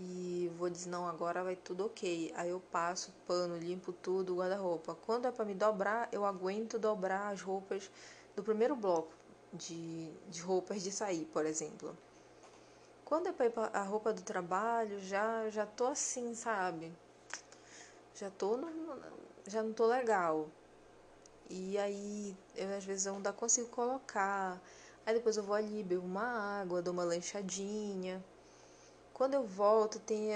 e 0.00 0.48
vou 0.56 0.70
dizer, 0.70 0.90
não, 0.90 1.08
agora 1.08 1.42
vai 1.42 1.56
tudo 1.56 1.86
ok. 1.86 2.32
Aí 2.36 2.50
eu 2.50 2.60
passo 2.70 3.12
pano, 3.26 3.58
limpo 3.58 3.92
tudo, 3.92 4.36
guarda-roupa. 4.36 4.94
Quando 4.94 5.26
é 5.26 5.32
para 5.32 5.44
me 5.44 5.54
dobrar, 5.54 6.08
eu 6.12 6.24
aguento 6.24 6.78
dobrar 6.78 7.32
as 7.32 7.42
roupas 7.42 7.90
do 8.36 8.42
primeiro 8.44 8.76
bloco 8.76 9.12
de, 9.52 10.08
de 10.28 10.40
roupas 10.40 10.84
de 10.84 10.92
sair, 10.92 11.24
por 11.32 11.44
exemplo. 11.44 11.96
Quando 13.04 13.26
é 13.26 13.32
para 13.32 13.70
a 13.72 13.82
roupa 13.82 14.12
do 14.12 14.22
trabalho, 14.22 15.00
já 15.00 15.50
já 15.50 15.66
tô 15.66 15.86
assim, 15.86 16.32
sabe? 16.32 16.92
Já 18.14 18.30
tô 18.30 18.56
no, 18.56 18.70
já 19.48 19.62
não 19.64 19.72
tô 19.72 19.86
legal. 19.86 20.48
E 21.50 21.76
aí, 21.78 22.36
eu 22.54 22.76
às 22.76 22.84
vezes 22.84 23.06
eu 23.06 23.14
ainda 23.16 23.32
consigo 23.32 23.68
colocar. 23.70 24.60
Aí 25.04 25.14
depois 25.14 25.36
eu 25.36 25.42
vou 25.42 25.56
ali, 25.56 25.82
bebo 25.82 26.04
uma 26.06 26.60
água, 26.60 26.82
dou 26.82 26.92
uma 26.92 27.04
lanchadinha. 27.04 28.22
Quando 29.18 29.34
eu 29.34 29.44
volto, 29.44 29.98
tem 29.98 30.30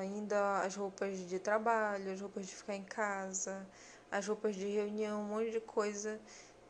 ainda 0.00 0.58
as 0.62 0.74
roupas 0.74 1.16
de 1.28 1.38
trabalho, 1.38 2.12
as 2.12 2.20
roupas 2.20 2.44
de 2.44 2.56
ficar 2.56 2.74
em 2.74 2.82
casa, 2.82 3.64
as 4.10 4.26
roupas 4.26 4.56
de 4.56 4.66
reunião, 4.66 5.22
um 5.22 5.26
monte 5.26 5.52
de 5.52 5.60
coisa. 5.60 6.20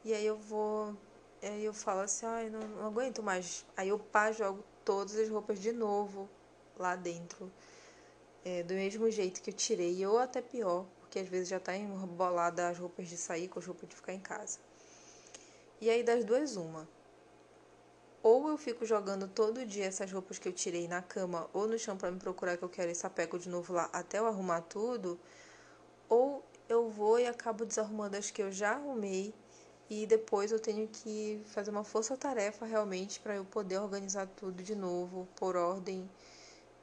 E 0.04 0.12
aí 0.12 0.26
eu 0.26 0.36
vou, 0.36 0.94
aí 1.42 1.64
eu 1.64 1.72
falo 1.72 2.00
assim, 2.00 2.26
ai, 2.26 2.50
não, 2.50 2.60
não 2.60 2.86
aguento 2.86 3.22
mais. 3.22 3.64
Aí 3.74 3.88
eu 3.88 3.98
pá, 3.98 4.30
jogo 4.32 4.62
todas 4.84 5.16
as 5.16 5.30
roupas 5.30 5.58
de 5.58 5.72
novo 5.72 6.28
lá 6.76 6.94
dentro. 6.94 7.50
É, 8.44 8.62
do 8.62 8.74
mesmo 8.74 9.10
jeito 9.10 9.40
que 9.40 9.48
eu 9.48 9.54
tirei, 9.54 10.06
ou 10.06 10.18
até 10.18 10.42
pior, 10.42 10.84
porque 11.00 11.20
às 11.20 11.26
vezes 11.26 11.48
já 11.48 11.58
tá 11.58 11.74
embolada 11.74 12.68
as 12.68 12.78
roupas 12.78 13.08
de 13.08 13.16
sair 13.16 13.48
com 13.48 13.58
as 13.58 13.64
roupas 13.64 13.88
de 13.88 13.96
ficar 13.96 14.12
em 14.12 14.20
casa. 14.20 14.58
E 15.80 15.88
aí 15.88 16.02
das 16.02 16.22
duas, 16.22 16.54
uma 16.58 16.86
ou 18.26 18.48
eu 18.48 18.58
fico 18.58 18.84
jogando 18.84 19.28
todo 19.28 19.64
dia 19.64 19.84
essas 19.84 20.10
roupas 20.10 20.36
que 20.36 20.48
eu 20.48 20.52
tirei 20.52 20.88
na 20.88 21.00
cama 21.00 21.48
ou 21.52 21.68
no 21.68 21.78
chão 21.78 21.96
para 21.96 22.10
me 22.10 22.18
procurar 22.18 22.56
que 22.56 22.64
eu 22.64 22.68
quero 22.68 22.90
esse 22.90 23.02
sapeco 23.02 23.38
de 23.38 23.48
novo 23.48 23.72
lá 23.72 23.88
até 23.92 24.18
eu 24.18 24.26
arrumar 24.26 24.62
tudo, 24.62 25.16
ou 26.08 26.44
eu 26.68 26.90
vou 26.90 27.20
e 27.20 27.26
acabo 27.28 27.64
desarrumando 27.64 28.16
as 28.16 28.28
que 28.28 28.42
eu 28.42 28.50
já 28.50 28.72
arrumei 28.72 29.32
e 29.88 30.08
depois 30.08 30.50
eu 30.50 30.58
tenho 30.58 30.88
que 30.88 31.40
fazer 31.44 31.70
uma 31.70 31.84
força-tarefa 31.84 32.66
realmente 32.66 33.20
para 33.20 33.36
eu 33.36 33.44
poder 33.44 33.78
organizar 33.78 34.26
tudo 34.26 34.60
de 34.60 34.74
novo, 34.74 35.28
por 35.36 35.54
ordem 35.54 36.10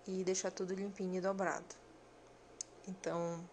e 0.07 0.23
deixar 0.23 0.49
tudo 0.49 0.73
limpinho 0.73 1.15
e 1.15 1.21
dobrado. 1.21 1.75
Então, 2.87 3.43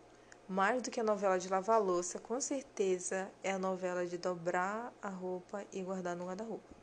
mais 0.46 0.80
do 0.80 0.92
que 0.92 1.00
a 1.00 1.04
novela 1.04 1.40
de 1.40 1.48
lavar 1.48 1.82
louça, 1.82 2.20
com 2.20 2.40
certeza 2.40 3.28
é 3.42 3.50
a 3.50 3.58
novela 3.58 4.06
de 4.06 4.16
dobrar 4.16 4.94
a 5.02 5.08
roupa 5.08 5.64
e 5.72 5.82
guardar 5.82 6.14
no 6.14 6.26
guarda-roupa. 6.26 6.79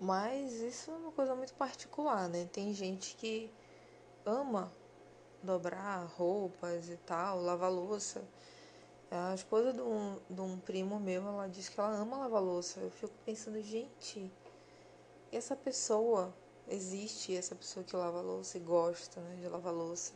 Mas 0.00 0.52
isso 0.60 0.90
é 0.90 0.94
uma 0.94 1.12
coisa 1.12 1.34
muito 1.34 1.54
particular, 1.54 2.28
né? 2.28 2.48
Tem 2.52 2.72
gente 2.74 3.16
que 3.16 3.50
ama 4.24 4.72
dobrar 5.42 6.04
roupas 6.16 6.88
e 6.90 6.96
tal, 6.98 7.40
lavar 7.40 7.70
louça. 7.70 8.22
A 9.10 9.34
esposa 9.34 9.72
de 9.72 9.80
um, 9.80 10.18
de 10.28 10.40
um 10.40 10.58
primo 10.58 10.98
meu, 10.98 11.22
ela 11.26 11.48
diz 11.48 11.68
que 11.68 11.80
ela 11.80 11.94
ama 11.94 12.18
lavar 12.18 12.42
louça. 12.42 12.80
Eu 12.80 12.90
fico 12.90 13.12
pensando, 13.24 13.60
gente, 13.62 14.30
essa 15.32 15.56
pessoa 15.56 16.34
existe, 16.68 17.34
essa 17.34 17.54
pessoa 17.54 17.84
que 17.84 17.94
lava 17.96 18.20
louça 18.20 18.58
e 18.58 18.60
gosta 18.60 19.20
né, 19.20 19.36
de 19.40 19.48
lavar 19.48 19.72
louça. 19.72 20.12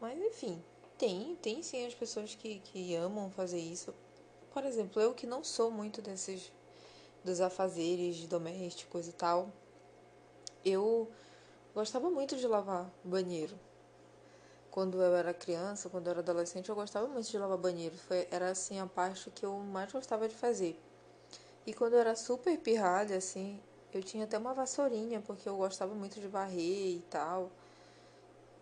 Mas 0.00 0.18
enfim, 0.18 0.62
tem, 0.98 1.36
tem 1.36 1.62
sim 1.62 1.86
as 1.86 1.94
pessoas 1.94 2.34
que, 2.34 2.58
que 2.60 2.94
amam 2.96 3.30
fazer 3.30 3.58
isso. 3.60 3.94
Por 4.52 4.64
exemplo, 4.64 5.00
eu 5.00 5.14
que 5.14 5.26
não 5.26 5.44
sou 5.44 5.70
muito 5.70 6.00
desses 6.00 6.50
dos 7.24 7.40
afazeres 7.40 8.26
domésticos 8.26 9.08
e 9.08 9.12
tal, 9.12 9.50
eu 10.64 11.10
gostava 11.74 12.10
muito 12.10 12.36
de 12.36 12.46
lavar 12.46 12.90
banheiro. 13.02 13.58
Quando 14.70 15.00
eu 15.00 15.14
era 15.14 15.32
criança, 15.32 15.88
quando 15.88 16.06
eu 16.08 16.10
era 16.12 16.20
adolescente, 16.20 16.68
eu 16.68 16.74
gostava 16.74 17.06
muito 17.06 17.30
de 17.30 17.38
lavar 17.38 17.56
banheiro. 17.58 17.96
Foi, 17.96 18.26
era 18.30 18.50
assim 18.50 18.78
a 18.80 18.86
parte 18.86 19.30
que 19.30 19.44
eu 19.46 19.56
mais 19.58 19.92
gostava 19.92 20.28
de 20.28 20.34
fazer. 20.34 20.80
E 21.66 21.72
quando 21.72 21.94
eu 21.94 22.00
era 22.00 22.14
super 22.16 22.58
pirralha, 22.58 23.16
assim, 23.16 23.60
eu 23.92 24.02
tinha 24.02 24.24
até 24.24 24.36
uma 24.36 24.52
vassourinha, 24.52 25.20
porque 25.20 25.48
eu 25.48 25.56
gostava 25.56 25.94
muito 25.94 26.20
de 26.20 26.26
varrer 26.26 26.96
e 26.96 27.04
tal. 27.08 27.50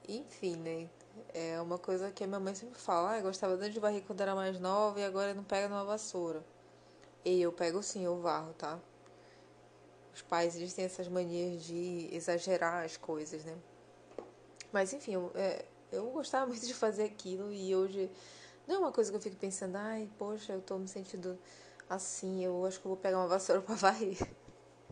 Enfim, 0.09 0.57
né? 0.57 0.88
É 1.33 1.61
uma 1.61 1.78
coisa 1.78 2.11
que 2.11 2.25
a 2.25 2.26
minha 2.26 2.40
mãe 2.40 2.54
sempre 2.54 2.78
fala, 2.78 3.12
ah, 3.12 3.19
eu 3.19 3.23
gostava 3.23 3.57
tanto 3.57 3.71
de 3.71 3.81
varrer 3.81 4.02
quando 4.07 4.21
era 4.21 4.35
mais 4.35 4.59
nova 4.61 5.00
e 5.00 5.04
agora 5.04 5.35
não 5.35 5.45
pega 5.45 5.69
numa 5.69 5.85
vassoura. 5.85 6.45
E 7.25 7.41
eu 7.41 7.52
pego 7.52 7.83
sim, 7.83 8.05
eu 8.05 8.21
varro, 8.21 8.52
tá? 8.55 8.81
Os 10.14 10.23
pais, 10.23 10.57
eles 10.57 10.75
têm 10.75 10.85
essas 10.85 11.09
manias 11.09 11.62
de 11.62 12.09
exagerar 12.12 12.85
as 12.85 12.97
coisas, 12.97 13.45
né? 13.45 13.57
Mas 14.73 14.93
enfim, 14.93 15.14
eu, 15.14 15.31
é, 15.35 15.64
eu 15.91 16.11
gostava 16.11 16.47
muito 16.49 16.67
de 16.67 16.75
fazer 16.75 17.05
aquilo 17.05 17.52
e 17.52 17.75
hoje 17.75 18.11
não 18.67 18.76
é 18.76 18.79
uma 18.79 18.93
coisa 18.93 19.11
que 19.11 19.17
eu 19.17 19.21
fico 19.21 19.37
pensando, 19.37 19.76
ai, 19.76 20.09
poxa, 20.19 20.52
eu 20.52 20.61
tô 20.61 20.79
me 20.79 20.88
sentindo 20.88 21.38
assim, 21.88 22.45
eu 22.45 22.64
acho 22.67 22.81
que 22.81 22.87
eu 22.87 22.91
vou 22.91 22.97
pegar 22.99 23.19
uma 23.19 23.29
vassoura 23.29 23.61
para 23.61 23.75
varrer. 23.75 24.19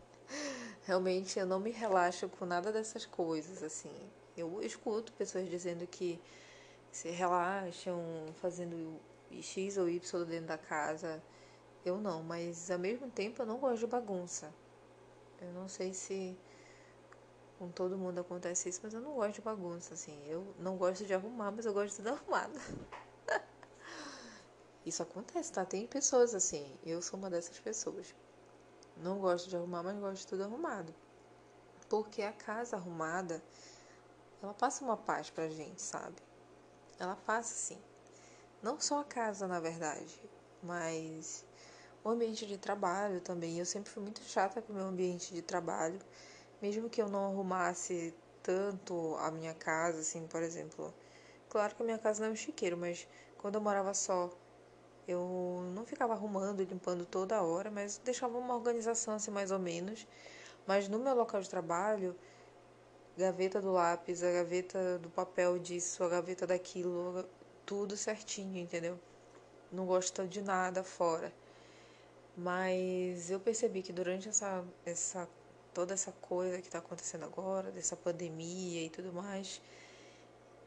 Realmente 0.84 1.38
eu 1.38 1.46
não 1.46 1.58
me 1.58 1.70
relaxo 1.70 2.28
com 2.28 2.44
nada 2.44 2.72
dessas 2.72 3.06
coisas, 3.06 3.62
assim. 3.62 3.92
Eu 4.36 4.62
escuto 4.62 5.12
pessoas 5.12 5.48
dizendo 5.48 5.86
que 5.86 6.20
se 6.90 7.10
relaxam 7.10 8.02
fazendo 8.40 8.98
X 9.40 9.76
ou 9.76 9.88
Y 9.88 10.24
dentro 10.24 10.46
da 10.46 10.58
casa. 10.58 11.22
Eu 11.84 11.98
não, 11.98 12.22
mas 12.22 12.70
ao 12.70 12.78
mesmo 12.78 13.10
tempo 13.10 13.42
eu 13.42 13.46
não 13.46 13.58
gosto 13.58 13.80
de 13.80 13.86
bagunça. 13.86 14.52
Eu 15.40 15.52
não 15.52 15.68
sei 15.68 15.94
se 15.94 16.36
com 17.58 17.70
todo 17.70 17.96
mundo 17.96 18.20
acontece 18.20 18.68
isso, 18.68 18.80
mas 18.82 18.94
eu 18.94 19.00
não 19.00 19.14
gosto 19.14 19.34
de 19.34 19.42
bagunça, 19.42 19.94
assim. 19.94 20.18
Eu 20.26 20.54
não 20.58 20.76
gosto 20.76 21.04
de 21.04 21.14
arrumar, 21.14 21.50
mas 21.50 21.66
eu 21.66 21.72
gosto 21.72 21.90
de 21.90 21.96
tudo 21.96 22.08
arrumado. 22.16 22.58
isso 24.84 25.02
acontece, 25.02 25.52
tá? 25.52 25.64
Tem 25.64 25.86
pessoas 25.86 26.34
assim. 26.34 26.74
Eu 26.84 27.00
sou 27.00 27.18
uma 27.18 27.30
dessas 27.30 27.58
pessoas. 27.58 28.14
Não 28.96 29.18
gosto 29.18 29.48
de 29.48 29.56
arrumar, 29.56 29.82
mas 29.82 29.98
gosto 29.98 30.20
de 30.20 30.26
tudo 30.26 30.44
arrumado. 30.44 30.94
Porque 31.88 32.22
a 32.22 32.32
casa 32.32 32.76
arrumada, 32.76 33.42
ela 34.42 34.54
passa 34.54 34.84
uma 34.84 34.96
paz 34.96 35.30
pra 35.30 35.48
gente, 35.48 35.80
sabe? 35.80 36.16
Ela 36.98 37.16
passa 37.16 37.54
sim. 37.54 37.78
Não 38.62 38.78
só 38.78 39.00
a 39.00 39.04
casa, 39.04 39.48
na 39.48 39.58
verdade, 39.58 40.20
mas 40.62 41.44
o 42.04 42.10
ambiente 42.10 42.46
de 42.46 42.58
trabalho 42.58 43.20
também. 43.20 43.58
Eu 43.58 43.66
sempre 43.66 43.90
fui 43.90 44.02
muito 44.02 44.22
chata 44.22 44.62
com 44.62 44.72
o 44.72 44.76
meu 44.76 44.86
ambiente 44.86 45.34
de 45.34 45.42
trabalho, 45.42 45.98
mesmo 46.60 46.88
que 46.88 47.00
eu 47.00 47.08
não 47.08 47.26
arrumasse 47.26 48.14
tanto 48.42 49.16
a 49.16 49.30
minha 49.30 49.54
casa, 49.54 50.00
assim, 50.00 50.26
por 50.26 50.42
exemplo. 50.42 50.92
Claro 51.48 51.74
que 51.74 51.82
a 51.82 51.84
minha 51.84 51.98
casa 51.98 52.20
não 52.20 52.28
é 52.30 52.32
um 52.32 52.36
chiqueiro, 52.36 52.76
mas 52.76 53.06
quando 53.38 53.56
eu 53.56 53.60
morava 53.60 53.92
só, 53.94 54.30
eu 55.06 55.62
não 55.74 55.84
ficava 55.84 56.12
arrumando 56.12 56.62
e 56.62 56.64
limpando 56.64 57.04
toda 57.04 57.42
hora, 57.42 57.70
mas 57.70 57.98
deixava 58.04 58.38
uma 58.38 58.54
organização 58.54 59.14
assim 59.14 59.30
mais 59.30 59.50
ou 59.50 59.58
menos. 59.58 60.06
Mas 60.66 60.88
no 60.88 60.98
meu 60.98 61.14
local 61.14 61.40
de 61.40 61.50
trabalho, 61.50 62.14
gaveta 63.16 63.60
do 63.60 63.72
lápis, 63.72 64.22
a 64.22 64.30
gaveta 64.32 64.98
do 64.98 65.10
papel 65.10 65.58
disso, 65.58 66.04
a 66.04 66.08
gaveta 66.08 66.46
daquilo, 66.46 67.24
tudo 67.66 67.96
certinho, 67.96 68.58
entendeu? 68.58 68.98
Não 69.72 69.86
gosto 69.86 70.26
de 70.26 70.42
nada 70.42 70.82
fora. 70.84 71.32
Mas 72.36 73.30
eu 73.30 73.40
percebi 73.40 73.82
que 73.82 73.92
durante 73.92 74.28
essa, 74.28 74.64
essa 74.84 75.28
toda 75.74 75.94
essa 75.94 76.12
coisa 76.12 76.60
que 76.60 76.66
está 76.66 76.78
acontecendo 76.78 77.24
agora, 77.24 77.70
dessa 77.70 77.96
pandemia 77.96 78.84
e 78.84 78.90
tudo 78.90 79.12
mais, 79.12 79.60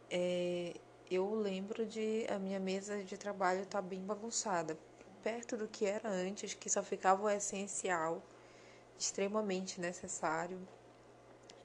é, 0.10 0.76
eu 1.10 1.34
lembro 1.36 1.86
de 1.86 2.26
a 2.30 2.40
minha 2.40 2.60
mesa 2.60 3.04
de 3.04 3.18
trabalho 3.18 3.64
estar 3.64 3.82
tá 3.82 3.88
bem 3.88 4.02
bagunçada, 4.02 4.78
perto 5.24 5.58
do 5.58 5.68
que 5.68 5.86
era 5.86 6.10
antes, 6.10 6.54
que 6.54 6.70
só 6.70 6.84
ficava 6.84 7.24
o 7.24 7.30
essencial, 7.30 8.22
extremamente 8.98 9.80
necessário. 9.82 10.60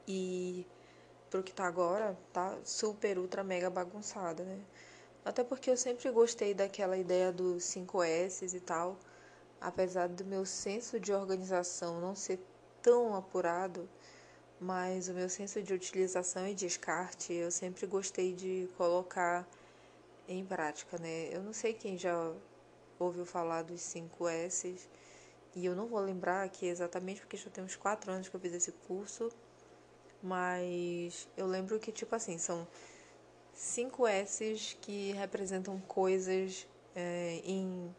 E 0.07 0.67
pro 1.31 1.43
que 1.43 1.53
tá 1.53 1.67
agora, 1.67 2.17
tá 2.33 2.57
super, 2.65 3.19
ultra, 3.19 3.45
mega 3.45 3.69
bagunçada, 3.69 4.43
né? 4.45 4.59
Até 5.25 5.45
porque 5.45 5.71
eu 5.71 5.77
sempre 5.77 6.11
gostei 6.11 6.55
daquela 6.55 6.97
ideia 6.97 7.31
dos 7.31 7.65
5S 7.65 8.55
e 8.55 8.61
tal 8.61 8.97
apesar 9.61 10.09
do 10.09 10.25
meu 10.25 10.45
senso 10.45 10.99
de 11.01 11.13
organização 11.13 12.01
não 12.01 12.15
ser 12.15 12.39
tão 12.83 13.15
apurado, 13.15 13.89
mas 14.61 15.09
o 15.09 15.15
meu 15.15 15.29
senso 15.29 15.63
de 15.63 15.73
utilização 15.73 16.47
e 16.47 16.55
descarte 16.55 17.33
eu 17.33 17.51
sempre 17.51 17.87
gostei 17.87 18.33
de 18.35 18.69
colocar 18.77 19.47
em 20.29 20.45
prática, 20.45 20.99
né? 20.99 21.29
Eu 21.33 21.43
não 21.43 21.53
sei 21.53 21.73
quem 21.73 21.97
já 21.97 22.33
ouviu 22.99 23.25
falar 23.25 23.63
dos 23.63 23.81
5 23.81 24.29
S 24.29 24.77
e 25.55 25.65
eu 25.65 25.75
não 25.75 25.87
vou 25.87 26.01
lembrar 26.01 26.45
aqui 26.45 26.67
exatamente 26.67 27.21
porque 27.21 27.37
já 27.37 27.51
tem 27.51 27.65
uns 27.65 27.77
4 27.77 28.13
anos 28.13 28.29
que 28.29 28.37
eu 28.37 28.41
fiz 28.41 28.53
esse 28.53 28.73
curso, 28.87 29.31
mas 30.23 31.29
eu 31.37 31.47
lembro 31.47 31.79
que, 31.79 31.93
tipo 31.93 32.15
assim, 32.15 32.39
são 32.39 32.67
5 33.55 34.07
S 34.07 34.77
que 34.81 35.13
representam 35.13 35.81
coisas 35.81 36.67
é, 36.95 37.41
em 37.45 37.95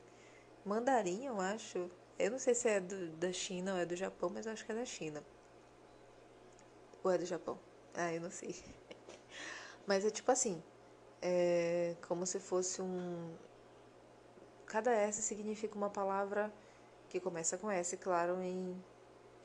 mandarim, 0.65 1.25
eu 1.25 1.39
acho. 1.41 1.89
Eu 2.17 2.31
não 2.31 2.39
sei 2.39 2.53
se 2.55 2.67
é 2.69 2.79
do, 2.79 3.09
da 3.11 3.31
China 3.31 3.73
ou 3.73 3.79
é 3.79 3.85
do 3.85 3.95
Japão, 3.95 4.29
mas 4.33 4.45
eu 4.45 4.51
acho 4.53 4.65
que 4.65 4.71
é 4.71 4.75
da 4.75 4.85
China. 4.85 5.23
Ou 7.03 7.11
é 7.11 7.17
do 7.17 7.25
Japão? 7.25 7.59
Ah, 7.93 8.13
eu 8.13 8.21
não 8.21 8.31
sei. 8.31 8.55
Mas 9.85 10.05
é 10.05 10.09
tipo 10.09 10.31
assim, 10.31 10.61
é 11.21 11.95
como 12.07 12.25
se 12.25 12.39
fosse 12.39 12.81
um. 12.81 13.35
Cada 14.65 14.91
S 14.93 15.21
significa 15.23 15.75
uma 15.75 15.89
palavra 15.89 16.53
que 17.09 17.19
começa 17.19 17.57
com 17.57 17.71
S, 17.71 17.97
claro, 17.97 18.41
em, 18.41 18.75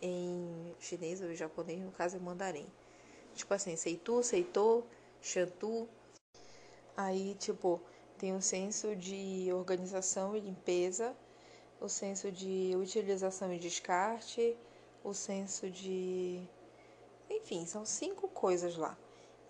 em 0.03 0.75
chinês 0.81 1.21
ou 1.23 1.35
japonês, 1.35 1.81
no 1.81 1.93
caso 1.93 2.17
é 2.17 2.21
mandarim. 2.21 2.67
Tipo 3.35 3.55
assim, 3.55 3.77
seitu, 3.77 4.23
seitou, 4.23 4.87
shantu. 5.23 5.89
Aí, 6.97 7.35
tipo, 7.35 7.81
tem 8.19 8.33
um 8.33 8.41
senso 8.41 8.95
de 8.95 9.49
organização 9.53 10.37
e 10.37 10.41
limpeza, 10.41 11.15
o 11.81 11.89
senso 11.89 12.31
de 12.31 12.73
utilização 12.77 13.53
e 13.53 13.59
descarte, 13.59 14.57
o 15.03 15.13
senso 15.13 15.69
de. 15.71 16.43
Enfim, 17.29 17.67
são 17.67 17.85
cinco 17.85 18.29
coisas 18.29 18.77
lá. 18.77 18.97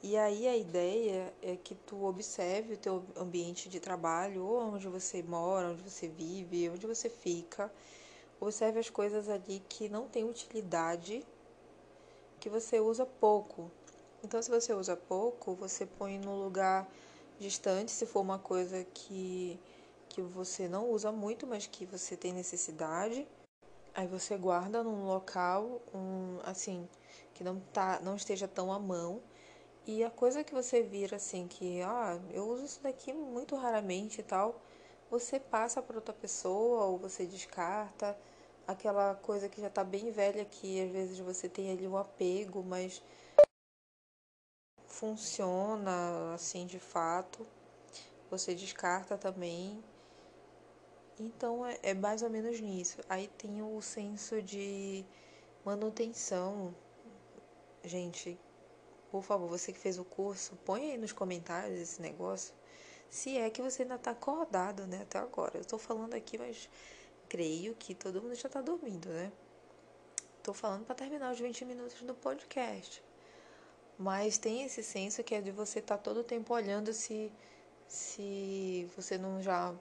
E 0.03 0.17
aí 0.17 0.47
a 0.47 0.57
ideia 0.57 1.33
é 1.43 1.57
que 1.57 1.75
tu 1.75 2.05
observe 2.05 2.75
o 2.75 2.77
teu 2.77 3.03
ambiente 3.17 3.69
de 3.69 3.81
trabalho, 3.81 4.45
ou 4.45 4.61
onde 4.75 4.89
você 4.89 5.23
mora, 5.23 5.69
onde 5.69 5.83
você 5.83 6.09
vive, 6.09 6.69
onde 6.69 6.87
você 6.87 7.09
fica. 7.09 7.73
Observe 8.41 8.81
as 8.81 8.91
coisas 8.91 9.29
ali 9.29 9.63
que 9.69 9.89
não 9.89 10.07
têm 10.07 10.25
utilidade, 10.25 11.25
que 12.39 12.51
você 12.51 12.81
usa 12.81 13.07
pouco. 13.07 13.71
Então, 14.23 14.43
se 14.43 14.51
você 14.51 14.75
usa 14.75 14.97
pouco, 14.97 15.55
você 15.55 15.87
põe 15.87 16.19
no 16.19 16.43
lugar 16.43 16.87
distante, 17.39 17.91
se 17.91 18.07
for 18.07 18.21
uma 18.21 18.39
coisa 18.39 18.85
que, 18.95 19.59
que 20.09 20.23
você 20.23 20.69
não 20.69 20.91
usa 20.91 21.11
muito, 21.13 21.47
mas 21.47 21.67
que 21.67 21.85
você 21.85 22.17
tem 22.17 22.33
necessidade. 22.33 23.27
Aí 23.95 24.07
você 24.07 24.37
guarda 24.37 24.83
num 24.83 25.07
local, 25.07 25.81
um, 25.95 26.39
assim, 26.45 26.89
que 27.35 27.45
não, 27.45 27.61
tá, 27.73 28.01
não 28.03 28.17
esteja 28.17 28.49
tão 28.49 28.73
à 28.73 28.79
mão. 28.79 29.21
E 29.87 30.03
a 30.03 30.11
coisa 30.11 30.43
que 30.43 30.55
você 30.55 30.83
vira 30.83 31.17
assim, 31.17 31.47
que, 31.47 31.81
ah, 31.83 32.19
eu 32.33 32.49
uso 32.49 32.65
isso 32.65 32.83
daqui 32.83 33.13
muito 33.13 33.55
raramente 33.55 34.21
e 34.21 34.25
tal, 34.25 34.61
você 35.11 35.39
passa 35.39 35.83
para 35.83 35.97
outra 35.97 36.15
pessoa 36.15 36.85
ou 36.87 36.99
você 36.99 37.27
descarta. 37.27 38.17
Aquela 38.67 39.15
coisa 39.15 39.49
que 39.49 39.61
já 39.61 39.67
está 39.69 39.85
bem 39.85 40.11
velha, 40.11 40.45
que 40.45 40.81
às 40.81 40.91
vezes 40.91 41.19
você 41.19 41.49
tem 41.49 41.71
ali 41.71 41.87
um 41.87 41.97
apego, 41.99 42.63
mas 42.63 43.03
funciona 44.95 46.35
assim 46.35 46.67
de 46.67 46.79
fato. 46.79 47.47
Você 48.31 48.55
descarta 48.55 49.19
também. 49.19 49.83
Então 51.19 51.67
é, 51.67 51.79
é 51.83 51.95
mais 51.95 52.23
ou 52.23 52.31
menos 52.31 52.61
nisso. 52.61 52.99
Aí 53.09 53.29
tem 53.39 53.63
o 53.63 53.81
senso 53.81 54.41
de 54.43 55.05
manutenção. 55.65 56.75
Gente, 57.85 58.39
por 59.11 59.23
favor, 59.23 59.49
você 59.49 59.73
que 59.73 59.79
fez 59.79 59.99
o 59.99 60.05
curso, 60.05 60.57
põe 60.65 60.93
aí 60.93 60.99
nos 60.99 61.13
comentários 61.13 61.79
esse 61.79 62.01
negócio. 62.01 62.55
Se 63.11 63.37
é 63.37 63.51
que 63.51 63.63
você 63.63 63.83
ainda 63.83 63.99
tá 63.99 64.11
acordado, 64.13 64.87
né, 64.87 65.03
até 65.03 65.19
agora. 65.19 65.59
Eu 65.59 65.65
tô 65.65 65.79
falando 65.79 66.15
aqui, 66.15 66.39
mas 66.39 66.69
creio 67.29 67.75
que 67.75 67.95
todo 67.95 68.23
mundo 68.23 68.35
já 68.35 68.49
tá 68.49 68.61
dormindo, 68.61 69.09
né? 69.09 69.31
Tô 70.43 70.53
falando 70.53 70.85
para 70.85 70.95
terminar 70.95 71.33
os 71.33 71.39
20 71.39 71.65
minutos 71.65 72.03
do 72.03 72.15
podcast. 72.15 73.03
Mas 73.99 74.39
tem 74.39 74.65
esse 74.65 74.83
senso 74.83 75.23
que 75.23 75.35
é 75.35 75.41
de 75.41 75.51
você 75.51 75.79
estar 75.79 75.97
tá 75.97 76.03
todo 76.03 76.21
o 76.21 76.25
tempo 76.25 76.53
olhando 76.53 76.93
se 76.93 77.33
se 77.87 78.89
você 78.97 79.19
não 79.19 79.43
já 79.43 79.75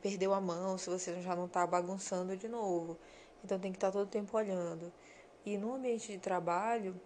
perdeu 0.00 0.32
a 0.32 0.40
mão, 0.40 0.78
se 0.78 0.88
você 0.88 1.20
já 1.20 1.34
não 1.34 1.46
está 1.46 1.66
bagunçando 1.66 2.36
de 2.36 2.48
novo. 2.48 2.96
Então 3.44 3.58
tem 3.58 3.72
que 3.72 3.76
estar 3.76 3.88
tá 3.88 3.92
todo 3.92 4.06
o 4.06 4.10
tempo 4.10 4.36
olhando. 4.36 4.92
E 5.44 5.56
no 5.58 5.74
ambiente 5.74 6.12
de 6.12 6.18
trabalho, 6.18 6.98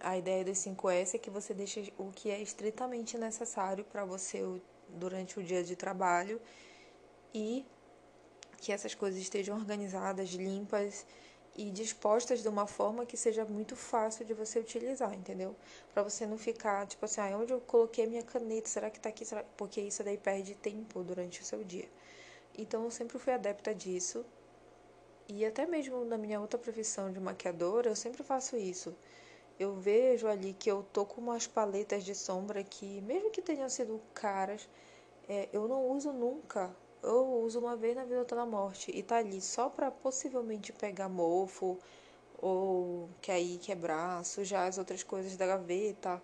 a 0.00 0.16
ideia 0.16 0.44
dos 0.44 0.58
5S 0.58 1.14
é 1.14 1.18
que 1.18 1.30
você 1.30 1.52
deixe 1.54 1.92
o 1.98 2.10
que 2.10 2.30
é 2.30 2.40
estritamente 2.40 3.18
necessário 3.18 3.84
para 3.84 4.04
você 4.04 4.42
durante 4.88 5.38
o 5.38 5.42
dia 5.42 5.62
de 5.62 5.76
trabalho 5.76 6.40
e 7.34 7.64
que 8.58 8.72
essas 8.72 8.94
coisas 8.94 9.20
estejam 9.20 9.56
organizadas, 9.56 10.30
limpas 10.30 11.06
e 11.56 11.70
dispostas 11.70 12.42
de 12.42 12.48
uma 12.48 12.66
forma 12.66 13.04
que 13.04 13.16
seja 13.16 13.44
muito 13.44 13.74
fácil 13.76 14.24
de 14.24 14.32
você 14.32 14.58
utilizar, 14.58 15.12
entendeu? 15.14 15.54
Para 15.92 16.02
você 16.02 16.26
não 16.26 16.38
ficar 16.38 16.86
tipo 16.86 17.04
assim, 17.04 17.20
ah, 17.20 17.36
onde 17.36 17.52
eu 17.52 17.60
coloquei 17.60 18.06
minha 18.06 18.22
caneta? 18.22 18.68
Será 18.68 18.90
que 18.90 19.00
tá 19.00 19.08
aqui? 19.08 19.24
Será... 19.24 19.44
Porque 19.56 19.80
isso 19.80 20.02
daí 20.02 20.16
perde 20.16 20.54
tempo 20.54 21.02
durante 21.02 21.40
o 21.40 21.44
seu 21.44 21.64
dia. 21.64 21.88
Então 22.56 22.84
eu 22.84 22.90
sempre 22.90 23.18
fui 23.18 23.32
adepta 23.32 23.74
disso. 23.74 24.24
E 25.28 25.44
até 25.44 25.66
mesmo 25.66 26.04
na 26.04 26.18
minha 26.18 26.40
outra 26.40 26.58
profissão 26.58 27.12
de 27.12 27.20
maquiadora, 27.20 27.88
eu 27.88 27.96
sempre 27.96 28.22
faço 28.22 28.56
isso. 28.56 28.94
Eu 29.58 29.74
vejo 29.74 30.26
ali 30.26 30.54
que 30.54 30.70
eu 30.70 30.84
tô 30.92 31.04
com 31.04 31.20
umas 31.20 31.46
paletas 31.46 32.04
de 32.04 32.14
sombra 32.14 32.64
que, 32.64 33.00
mesmo 33.02 33.30
que 33.30 33.42
tenham 33.42 33.68
sido 33.68 34.00
caras, 34.14 34.68
é, 35.28 35.48
eu 35.52 35.68
não 35.68 35.86
uso 35.88 36.12
nunca 36.12 36.74
eu 37.02 37.42
uso 37.42 37.58
uma 37.58 37.76
vez 37.76 37.96
na 37.96 38.04
vida 38.04 38.24
toda 38.24 38.42
a 38.42 38.46
morte 38.46 38.90
e 38.94 39.02
tá 39.02 39.16
ali 39.16 39.40
só 39.40 39.68
para 39.68 39.90
possivelmente 39.90 40.72
pegar 40.72 41.08
mofo 41.08 41.78
ou 42.38 43.08
cair, 43.22 43.58
quebrar, 43.58 44.24
sujar 44.24 44.68
as 44.68 44.78
outras 44.78 45.02
coisas 45.02 45.36
da 45.36 45.46
gaveta 45.46 46.22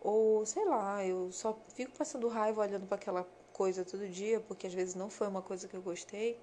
ou 0.00 0.44
sei 0.44 0.64
lá, 0.64 1.04
eu 1.04 1.30
só 1.32 1.56
fico 1.74 1.92
passando 1.96 2.28
raiva 2.28 2.60
olhando 2.60 2.86
para 2.86 2.96
aquela 2.96 3.26
coisa 3.52 3.84
todo 3.84 4.08
dia 4.08 4.40
porque 4.40 4.66
às 4.66 4.74
vezes 4.74 4.94
não 4.94 5.08
foi 5.08 5.28
uma 5.28 5.42
coisa 5.42 5.68
que 5.68 5.74
eu 5.76 5.82
gostei. 5.82 6.38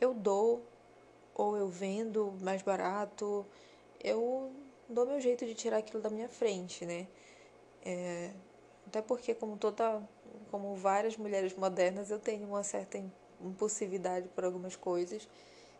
Eu 0.00 0.14
dou 0.14 0.62
ou 1.34 1.56
eu 1.56 1.68
vendo 1.68 2.32
mais 2.40 2.62
barato, 2.62 3.46
eu 4.02 4.52
dou 4.88 5.06
meu 5.06 5.20
jeito 5.20 5.44
de 5.44 5.54
tirar 5.54 5.78
aquilo 5.78 6.02
da 6.02 6.10
minha 6.10 6.28
frente, 6.28 6.86
né? 6.86 7.06
É, 7.84 8.32
até 8.86 9.02
porque 9.02 9.34
como 9.34 9.56
toda 9.56 10.02
como 10.50 10.74
várias 10.74 11.16
mulheres 11.16 11.54
modernas, 11.54 12.10
eu 12.10 12.18
tenho 12.18 12.46
uma 12.46 12.62
certa 12.62 13.02
impulsividade 13.40 14.28
por 14.28 14.44
algumas 14.44 14.76
coisas. 14.76 15.28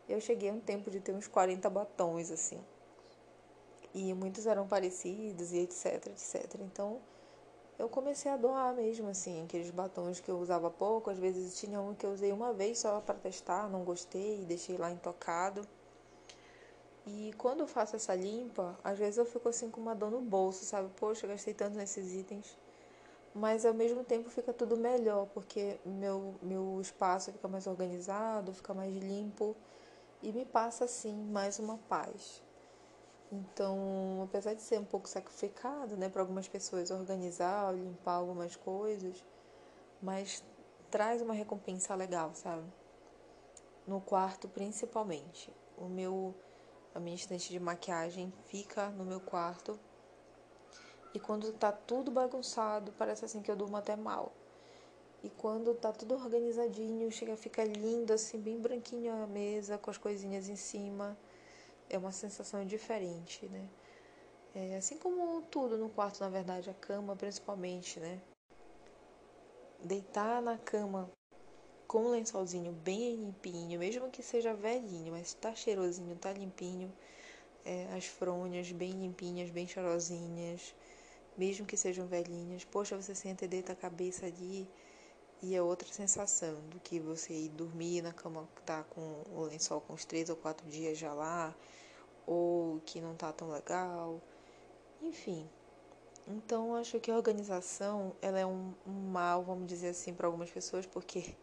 Eu 0.09 0.21
cheguei 0.21 0.51
a 0.51 0.53
um 0.53 0.61
tempo 0.61 0.91
de 0.91 1.01
ter 1.01 1.13
uns 1.13 1.27
40 1.27 1.69
batons, 1.71 2.31
assim. 2.31 2.61
E 3.95 4.13
muitos 4.15 4.47
eram 4.47 4.67
parecidos 4.69 5.53
e 5.53 5.59
etc, 5.59 6.07
etc. 6.07 6.61
Então, 6.61 7.01
eu 7.79 7.89
comecei 7.89 8.31
a 8.31 8.37
doar 8.37 8.75
mesmo, 8.75 9.09
assim, 9.09 9.43
aqueles 9.45 9.71
batons 9.71 10.21
que 10.21 10.31
eu 10.31 10.39
usava 10.39 10.71
pouco. 10.71 11.11
Às 11.11 11.19
vezes 11.19 11.59
tinha 11.59 11.81
um 11.81 11.95
que 11.95 12.07
eu 12.07 12.13
usei 12.13 12.33
uma 12.33 12.53
vez 12.53 12.79
só 12.79 13.01
para 13.01 13.15
testar, 13.15 13.69
não 13.69 13.85
gostei, 13.85 14.45
deixei 14.45 14.77
lá 14.77 14.91
intocado. 14.91 15.67
E 17.07 17.33
quando 17.39 17.61
eu 17.61 17.67
faço 17.67 17.97
essa 17.97 18.15
limpa, 18.15 18.79
às 18.83 18.99
vezes 18.99 19.17
eu 19.17 19.25
fico 19.25 19.49
assim 19.49 19.71
com 19.71 19.81
uma 19.81 19.95
dor 19.95 20.11
no 20.11 20.21
bolso, 20.21 20.65
sabe? 20.65 20.91
Poxa, 20.97 21.27
gastei 21.27 21.55
tanto 21.55 21.77
nesses 21.77 22.13
itens 22.13 22.57
mas 23.37 23.67
ao 23.67 23.75
mesmo 23.75 24.03
tempo 24.03 24.31
fica 24.31 24.53
tudo 24.53 24.79
melhor, 24.79 25.27
porque 25.27 25.79
meu, 25.85 26.35
meu 26.41 26.81
espaço 26.81 27.31
fica 27.31 27.47
mais 27.47 27.67
organizado, 27.67 28.53
fica 28.55 28.73
mais 28.73 28.97
limpo 28.97 29.55
e 30.23 30.33
me 30.33 30.47
passa 30.47 30.87
assim 30.87 31.15
mais 31.15 31.59
uma 31.59 31.77
paz. 31.77 32.43
Então, 33.31 34.23
apesar 34.25 34.55
de 34.55 34.63
ser 34.63 34.81
um 34.81 34.85
pouco 34.85 35.07
sacrificado, 35.07 35.99
né, 35.99 36.09
para 36.09 36.23
algumas 36.23 36.49
pessoas 36.49 36.91
organizar, 36.91 37.75
limpar 37.75 38.15
algumas 38.15 38.57
coisas, 38.57 39.23
mas 40.01 40.43
traz 40.91 41.21
uma 41.21 41.35
recompensa 41.35 41.95
legal, 41.95 42.35
sabe? 42.35 42.65
No 43.87 44.01
quarto 44.01 44.49
principalmente. 44.49 45.53
O 45.77 45.85
meu 45.85 46.35
a 46.95 46.99
minha 46.99 47.15
estante 47.17 47.51
de 47.51 47.61
maquiagem 47.61 48.33
fica 48.47 48.89
no 48.89 49.05
meu 49.05 49.21
quarto 49.21 49.79
e 51.17 51.19
quando 51.19 51.51
tá 51.51 51.73
tudo 51.73 52.11
bagunçado, 52.11 52.93
parece 52.99 53.25
assim 53.25 53.41
que 53.41 53.51
eu 53.51 53.57
durmo 53.57 53.75
até 53.75 53.97
mal. 53.97 54.31
E 55.25 55.31
quando 55.31 55.75
tá 55.75 55.91
tudo 55.91 56.15
organizadinho, 56.15 57.11
chega 57.11 57.33
a 57.33 57.37
ficar 57.39 57.65
lindo, 57.65 58.13
assim, 58.13 58.39
bem 58.39 58.61
branquinho 58.61 59.15
a 59.15 59.27
mesa, 59.27 59.79
com 59.79 59.91
as 59.91 59.97
coisinhas 59.97 60.47
em 60.51 60.57
cima. 60.57 61.17
É 61.89 61.97
uma 61.97 62.13
sensação 62.13 62.67
diferente, 62.67 63.47
né? 63.47 63.67
É, 64.55 64.77
assim 64.77 64.99
como 64.99 65.41
tudo 65.51 65.79
no 65.79 65.89
quarto, 65.89 66.21
na 66.21 66.29
verdade, 66.29 66.69
a 66.69 66.75
cama 66.75 67.17
principalmente, 67.17 67.99
né? 67.99 68.21
Deitar 69.83 70.43
na 70.43 70.59
cama 70.59 71.11
com 71.89 72.05
um 72.05 72.11
lençolzinho 72.11 72.73
bem 72.73 73.17
limpinho, 73.17 73.79
mesmo 73.79 74.11
que 74.11 74.23
seja 74.23 74.53
velhinho, 74.53 75.13
mas 75.13 75.33
tá 75.33 75.55
cheirosinho, 75.55 76.15
tá 76.17 76.31
limpinho. 76.31 76.93
É, 77.65 77.89
as 77.97 78.05
fronhas 78.05 78.71
bem 78.71 78.93
limpinhas, 78.93 79.49
bem 79.49 79.67
cheirosinhas 79.67 80.75
mesmo 81.37 81.67
que 81.67 81.77
sejam 81.77 82.07
velhinhas. 82.07 82.65
Poxa, 82.65 82.97
você 83.01 83.15
senta 83.15 83.45
e 83.45 83.49
deita 83.49 83.73
a 83.73 83.77
cabeça 83.77 84.27
ali 84.27 84.69
e 85.43 85.55
é 85.55 85.63
outra 85.63 85.87
sensação 85.93 86.55
do 86.71 86.81
que 86.81 86.99
você 86.99 87.33
ir 87.33 87.49
dormir 87.51 88.03
na 88.03 88.13
cama 88.13 88.49
que 88.57 88.63
tá 88.63 88.83
com 88.85 89.23
o 89.31 89.43
lençol 89.43 89.81
com 89.81 89.93
uns 89.93 90.05
três 90.05 90.31
ou 90.31 90.37
quatro 90.37 90.67
dias 90.69 90.99
já 90.99 91.13
lá, 91.13 91.55
ou 92.27 92.81
que 92.87 93.01
não 93.01 93.15
tá 93.15 93.33
tão 93.33 93.51
legal. 93.51 94.21
Enfim. 95.03 95.49
Então, 96.27 96.75
acho 96.75 96.99
que 96.99 97.11
a 97.11 97.17
organização 97.17 98.13
ela 98.21 98.39
é 98.39 98.47
um, 98.47 98.75
um 98.87 99.11
mal, 99.11 99.45
vamos 99.45 99.69
dizer 99.69 99.89
assim, 99.91 100.13
para 100.13 100.27
algumas 100.27 100.51
pessoas, 100.51 100.87
porque 100.87 101.37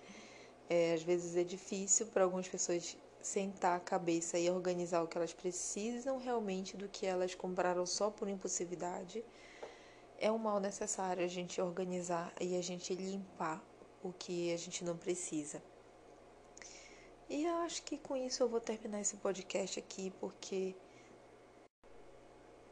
é, 0.70 0.94
às 0.94 1.02
vezes 1.02 1.36
é 1.36 1.44
difícil 1.44 2.06
para 2.06 2.24
algumas 2.24 2.48
pessoas 2.48 2.96
sentar 3.22 3.76
a 3.76 3.80
cabeça 3.80 4.38
e 4.38 4.50
organizar 4.50 5.02
o 5.02 5.06
que 5.06 5.16
elas 5.16 5.32
precisam 5.32 6.18
realmente 6.18 6.76
do 6.76 6.88
que 6.88 7.06
elas 7.06 7.34
compraram 7.34 7.84
só 7.86 8.10
por 8.10 8.28
impulsividade. 8.28 9.24
É 10.18 10.30
um 10.30 10.38
mal 10.38 10.60
necessário 10.60 11.24
a 11.24 11.28
gente 11.28 11.60
organizar 11.60 12.32
e 12.40 12.56
a 12.56 12.62
gente 12.62 12.94
limpar 12.94 13.62
o 14.02 14.12
que 14.12 14.52
a 14.52 14.56
gente 14.56 14.84
não 14.84 14.96
precisa. 14.96 15.62
E 17.28 17.44
eu 17.44 17.56
acho 17.58 17.82
que 17.84 17.96
com 17.96 18.16
isso 18.16 18.42
eu 18.42 18.48
vou 18.48 18.60
terminar 18.60 19.00
esse 19.00 19.16
podcast 19.16 19.78
aqui, 19.78 20.12
porque 20.18 20.74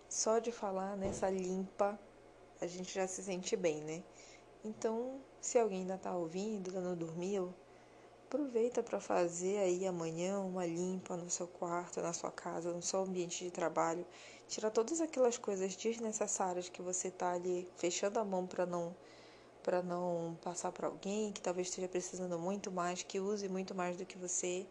só 0.08 0.38
de 0.38 0.50
falar 0.50 0.96
nessa 0.96 1.30
limpa 1.30 1.98
a 2.60 2.66
gente 2.66 2.92
já 2.92 3.06
se 3.06 3.22
sente 3.22 3.54
bem, 3.54 3.84
né? 3.84 4.02
Então, 4.64 5.20
se 5.40 5.58
alguém 5.58 5.82
ainda 5.82 5.96
tá 5.96 6.14
ouvindo, 6.14 6.70
ainda 6.70 6.80
não 6.80 6.96
dormiu, 6.96 7.54
Aproveita 8.28 8.82
para 8.82 9.00
fazer 9.00 9.56
aí 9.56 9.86
amanhã 9.86 10.38
uma 10.38 10.66
limpa 10.66 11.16
no 11.16 11.30
seu 11.30 11.48
quarto, 11.48 12.02
na 12.02 12.12
sua 12.12 12.30
casa, 12.30 12.70
no 12.70 12.82
seu 12.82 13.00
ambiente 13.00 13.42
de 13.42 13.50
trabalho. 13.50 14.04
Tira 14.46 14.70
todas 14.70 15.00
aquelas 15.00 15.38
coisas 15.38 15.74
desnecessárias 15.74 16.68
que 16.68 16.82
você 16.82 17.10
tá 17.10 17.32
ali 17.32 17.66
fechando 17.78 18.18
a 18.18 18.24
mão 18.26 18.46
para 18.46 18.66
não 18.66 18.94
para 19.62 19.82
não 19.82 20.36
passar 20.42 20.70
para 20.72 20.88
alguém 20.88 21.32
que 21.32 21.40
talvez 21.40 21.68
esteja 21.68 21.88
precisando 21.88 22.38
muito 22.38 22.70
mais, 22.70 23.02
que 23.02 23.18
use 23.18 23.48
muito 23.48 23.74
mais 23.74 23.96
do 23.96 24.04
que 24.04 24.18
você. 24.18 24.66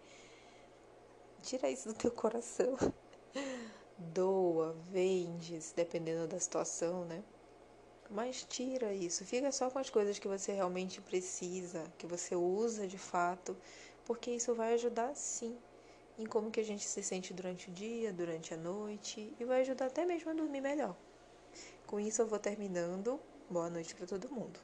Tira 1.41 1.67
isso 1.67 1.89
do 1.89 1.95
teu 1.95 2.11
coração. 2.11 2.77
Doa, 3.97 4.75
vende, 4.91 5.59
dependendo 5.75 6.27
da 6.27 6.39
situação, 6.39 7.05
né? 7.05 7.23
Mas 8.09 8.45
tira 8.49 8.93
isso, 8.93 9.25
fica 9.25 9.51
só 9.51 9.69
com 9.69 9.79
as 9.79 9.89
coisas 9.89 10.17
que 10.17 10.27
você 10.27 10.53
realmente 10.53 11.01
precisa, 11.01 11.83
que 11.97 12.07
você 12.07 12.35
usa 12.35 12.87
de 12.87 12.97
fato, 12.97 13.55
porque 14.05 14.31
isso 14.31 14.55
vai 14.55 14.73
ajudar 14.73 15.13
sim 15.15 15.57
em 16.17 16.25
como 16.25 16.49
que 16.49 16.59
a 16.59 16.63
gente 16.63 16.85
se 16.85 17.03
sente 17.03 17.33
durante 17.33 17.69
o 17.69 17.73
dia, 17.73 18.13
durante 18.13 18.53
a 18.53 18.57
noite 18.57 19.33
e 19.39 19.43
vai 19.43 19.61
ajudar 19.61 19.87
até 19.87 20.05
mesmo 20.05 20.31
a 20.31 20.33
dormir 20.33 20.61
melhor. 20.61 20.95
Com 21.85 21.99
isso 21.99 22.21
eu 22.21 22.27
vou 22.27 22.39
terminando. 22.39 23.19
Boa 23.49 23.69
noite 23.69 23.93
para 23.95 24.07
todo 24.07 24.29
mundo. 24.29 24.59